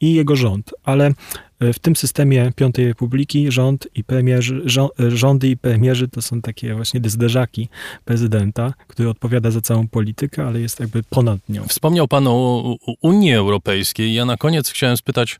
i 0.00 0.14
jego 0.14 0.36
rząd. 0.36 0.74
Ale 0.84 1.12
e, 1.60 1.72
w 1.72 1.78
tym 1.78 1.96
systemie 1.96 2.52
Piątej 2.56 2.86
Republiki 2.86 3.52
rząd 3.52 3.88
i 3.94 4.04
premierzy, 4.04 4.62
e, 5.00 5.10
rządy 5.10 5.48
i 5.48 5.56
premierzy 5.56 6.08
to 6.08 6.22
są 6.22 6.42
takie 6.42 6.74
właśnie 6.74 7.00
zderzaki 7.06 7.68
prezydenta, 8.04 8.74
który 8.88 9.08
odpowiada 9.08 9.50
za 9.50 9.60
całą 9.60 9.88
politykę, 9.88 10.46
ale 10.46 10.60
jest 10.60 10.80
jakby 10.80 11.02
ponad 11.02 11.48
nią. 11.48 11.64
Wspomniał 11.68 12.08
Pan 12.08 12.26
o 12.28 12.76
Unii 13.00 13.34
Europejskiej. 13.34 14.14
Ja 14.14 14.24
na 14.24 14.36
koniec 14.36 14.70
chciałem 14.70 14.96
spytać 14.96 15.38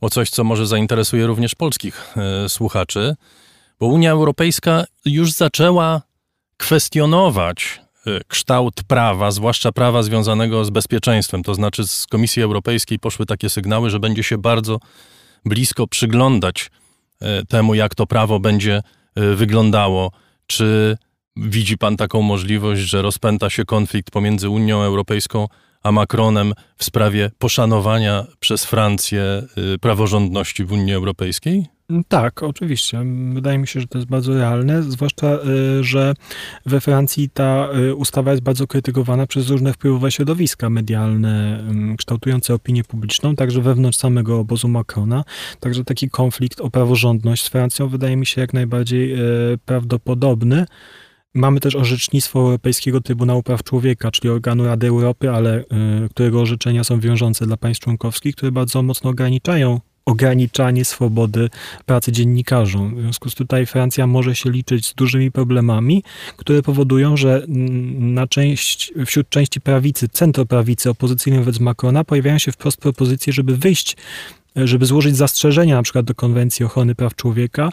o 0.00 0.10
coś, 0.10 0.30
co 0.30 0.44
może 0.44 0.66
zainteresuje 0.66 1.26
również 1.26 1.54
polskich 1.54 2.16
e, 2.16 2.48
słuchaczy, 2.48 3.16
bo 3.80 3.86
Unia 3.86 4.10
Europejska 4.10 4.84
już 5.04 5.32
zaczęła 5.32 6.02
kwestionować 6.56 7.83
kształt 8.28 8.74
prawa, 8.86 9.30
zwłaszcza 9.30 9.72
prawa 9.72 10.02
związanego 10.02 10.64
z 10.64 10.70
bezpieczeństwem. 10.70 11.42
To 11.42 11.54
znaczy 11.54 11.86
z 11.86 12.06
Komisji 12.06 12.42
Europejskiej 12.42 12.98
poszły 12.98 13.26
takie 13.26 13.50
sygnały, 13.50 13.90
że 13.90 14.00
będzie 14.00 14.22
się 14.22 14.38
bardzo 14.38 14.78
blisko 15.44 15.86
przyglądać 15.86 16.70
y, 17.22 17.46
temu, 17.46 17.74
jak 17.74 17.94
to 17.94 18.06
prawo 18.06 18.40
będzie 18.40 18.82
y, 19.18 19.34
wyglądało. 19.36 20.12
Czy 20.46 20.96
widzi 21.36 21.78
pan 21.78 21.96
taką 21.96 22.22
możliwość, 22.22 22.82
że 22.82 23.02
rozpęta 23.02 23.50
się 23.50 23.64
konflikt 23.64 24.10
pomiędzy 24.10 24.48
Unią 24.48 24.82
Europejską 24.82 25.48
a 25.82 25.92
Macronem 25.92 26.52
w 26.76 26.84
sprawie 26.84 27.30
poszanowania 27.38 28.26
przez 28.40 28.64
Francję 28.64 29.42
praworządności 29.80 30.64
w 30.64 30.72
Unii 30.72 30.94
Europejskiej? 30.94 31.73
Tak, 32.08 32.42
oczywiście. 32.42 33.04
Wydaje 33.34 33.58
mi 33.58 33.66
się, 33.66 33.80
że 33.80 33.86
to 33.86 33.98
jest 33.98 34.10
bardzo 34.10 34.34
realne, 34.34 34.82
zwłaszcza, 34.82 35.38
y, 35.80 35.84
że 35.84 36.14
we 36.66 36.80
Francji 36.80 37.30
ta 37.30 37.68
y, 37.78 37.94
ustawa 37.94 38.30
jest 38.30 38.42
bardzo 38.42 38.66
krytykowana 38.66 39.26
przez 39.26 39.50
różne 39.50 39.72
wpływowe 39.72 40.10
środowiska 40.10 40.70
medialne, 40.70 41.64
kształtujące 41.98 42.54
opinię 42.54 42.84
publiczną, 42.84 43.36
także 43.36 43.60
wewnątrz 43.60 43.98
samego 43.98 44.38
obozu 44.38 44.68
Macrona. 44.68 45.24
Także 45.60 45.84
taki 45.84 46.10
konflikt 46.10 46.60
o 46.60 46.70
praworządność 46.70 47.44
z 47.44 47.48
Francją 47.48 47.88
wydaje 47.88 48.16
mi 48.16 48.26
się 48.26 48.40
jak 48.40 48.52
najbardziej 48.52 49.14
y, 49.14 49.58
prawdopodobny. 49.64 50.66
Mamy 51.34 51.60
też 51.60 51.76
orzecznictwo 51.76 52.40
Europejskiego 52.40 53.00
Trybunału 53.00 53.42
Praw 53.42 53.62
Człowieka, 53.62 54.10
czyli 54.10 54.30
organu 54.30 54.64
Rady 54.64 54.86
Europy, 54.86 55.30
ale 55.30 55.64
którego 56.10 56.40
orzeczenia 56.40 56.84
są 56.84 57.00
wiążące 57.00 57.46
dla 57.46 57.56
państw 57.56 57.84
członkowskich, 57.84 58.36
które 58.36 58.52
bardzo 58.52 58.82
mocno 58.82 59.10
ograniczają 59.10 59.80
ograniczanie 60.04 60.84
swobody 60.84 61.50
pracy 61.86 62.12
dziennikarzom. 62.12 62.96
W 62.96 63.00
związku 63.00 63.30
z 63.30 63.34
tutaj 63.34 63.66
Francja 63.66 64.06
może 64.06 64.34
się 64.34 64.50
liczyć 64.50 64.86
z 64.86 64.94
dużymi 64.94 65.30
problemami, 65.30 66.02
które 66.36 66.62
powodują, 66.62 67.16
że 67.16 67.44
na 67.98 68.26
część, 68.26 68.92
wśród 69.06 69.28
części 69.28 69.60
prawicy, 69.60 70.08
centroprawicy 70.08 70.90
opozycyjnej 70.90 71.40
wobec 71.40 71.60
Macrona 71.60 72.04
pojawiają 72.04 72.38
się 72.38 72.52
wprost 72.52 72.76
propozycje, 72.76 73.32
żeby 73.32 73.56
wyjść, 73.56 73.96
żeby 74.56 74.86
złożyć 74.86 75.16
zastrzeżenia 75.16 75.76
na 75.76 75.82
przykład 75.82 76.06
do 76.06 76.14
Konwencji 76.14 76.64
Ochrony 76.64 76.94
Praw 76.94 77.14
Człowieka, 77.14 77.70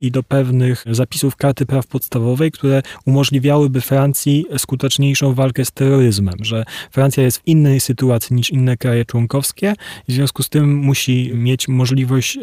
i 0.00 0.10
do 0.10 0.22
pewnych 0.22 0.84
zapisów 0.90 1.36
karty 1.36 1.66
praw 1.66 1.86
podstawowej, 1.86 2.50
które 2.50 2.82
umożliwiałyby 3.06 3.80
Francji 3.80 4.46
skuteczniejszą 4.58 5.34
walkę 5.34 5.64
z 5.64 5.72
terroryzmem, 5.72 6.34
że 6.42 6.64
Francja 6.90 7.22
jest 7.22 7.38
w 7.38 7.46
innej 7.46 7.80
sytuacji 7.80 8.36
niż 8.36 8.50
inne 8.50 8.76
kraje 8.76 9.04
członkowskie 9.04 9.74
i 10.08 10.12
w 10.12 10.14
związku 10.14 10.42
z 10.42 10.48
tym 10.48 10.76
musi 10.76 11.32
mieć 11.34 11.68
możliwość 11.68 12.36
e, 12.36 12.40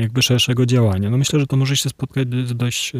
jakby 0.00 0.22
szerszego 0.22 0.66
działania. 0.66 1.10
No 1.10 1.18
myślę, 1.18 1.40
że 1.40 1.46
to 1.46 1.56
może 1.56 1.76
się 1.76 1.88
spotkać 1.88 2.28
z 2.44 2.56
dość, 2.56 2.92
e, 2.94 2.98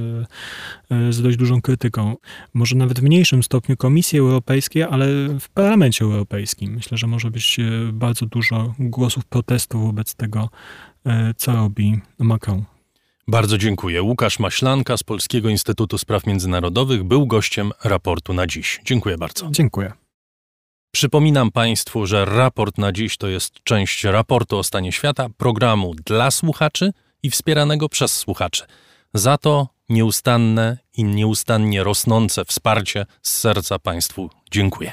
e, 0.90 1.12
z 1.12 1.22
dość 1.22 1.37
dużą 1.37 1.61
krytyką. 1.62 2.16
Może 2.54 2.76
nawet 2.76 3.00
w 3.00 3.02
mniejszym 3.02 3.42
stopniu 3.42 3.76
Komisji 3.76 4.18
Europejskiej, 4.18 4.83
ale 4.83 5.06
w 5.40 5.48
Parlamencie 5.48 6.04
Europejskim. 6.04 6.74
Myślę, 6.74 6.98
że 6.98 7.06
może 7.06 7.30
być 7.30 7.56
bardzo 7.92 8.26
dużo 8.26 8.74
głosów 8.78 9.24
protestu 9.24 9.80
wobec 9.80 10.14
tego, 10.14 10.48
co 11.37 11.52
robi 11.52 12.00
Macron. 12.18 12.64
Bardzo 13.31 13.59
dziękuję. 13.59 14.03
Łukasz 14.03 14.38
Maślanka 14.38 14.97
z 14.97 15.03
Polskiego 15.03 15.49
Instytutu 15.49 15.99
Spraw 15.99 16.27
Międzynarodowych 16.27 17.05
był 17.05 17.27
gościem 17.27 17.73
raportu 17.85 18.35
na 18.35 18.47
dziś. 18.47 18.81
Dziękuję 18.85 19.19
bardzo. 19.19 19.49
Dziękuję. 19.51 19.93
Przypominam 20.93 21.51
Państwu, 21.51 22.07
że 22.07 22.25
raport 22.25 22.79
na 22.79 22.93
dziś 22.93 23.16
to 23.16 23.29
jest 23.29 23.55
część 23.64 24.05
raportu 24.05 24.59
o 24.59 24.62
stanie 24.62 24.93
świata, 24.93 25.29
programu 25.37 25.95
dla 25.95 26.31
słuchaczy 26.31 26.93
i 27.23 27.31
wspieranego 27.31 27.88
przez 27.88 28.16
słuchaczy. 28.16 28.64
Za 29.14 29.38
to 29.38 29.69
nieustanne 29.88 30.79
i 30.97 31.05
nieustannie 31.05 31.85
rosnące 31.85 32.45
wsparcie 32.45 33.07
z 33.23 33.31
serca 33.31 33.79
Państwu 33.79 34.31
dziękuję. 34.51 34.93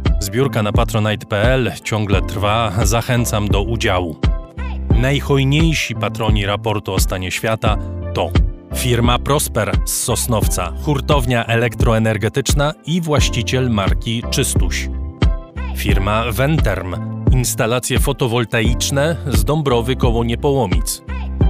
Zbiórka 0.21 0.63
na 0.63 0.71
patronite.pl 0.71 1.71
ciągle 1.83 2.21
trwa, 2.21 2.71
zachęcam 2.83 3.47
do 3.47 3.61
udziału. 3.61 4.15
Najhojniejsi 4.95 5.95
patroni 5.95 6.45
raportu 6.45 6.93
o 6.93 6.99
stanie 6.99 7.31
świata 7.31 7.77
to 8.13 8.31
firma 8.75 9.19
Prosper 9.19 9.71
z 9.85 10.03
Sosnowca, 10.03 10.73
hurtownia 10.81 11.45
elektroenergetyczna 11.45 12.73
i 12.85 13.01
właściciel 13.01 13.69
marki 13.69 14.23
Czystuś. 14.29 14.89
Firma 15.75 16.23
Venterm, 16.31 16.95
instalacje 17.31 17.99
fotowoltaiczne 17.99 19.15
z 19.27 19.43
Dąbrowy 19.43 19.95
koło 19.95 20.23
Niepołomic. 20.23 21.01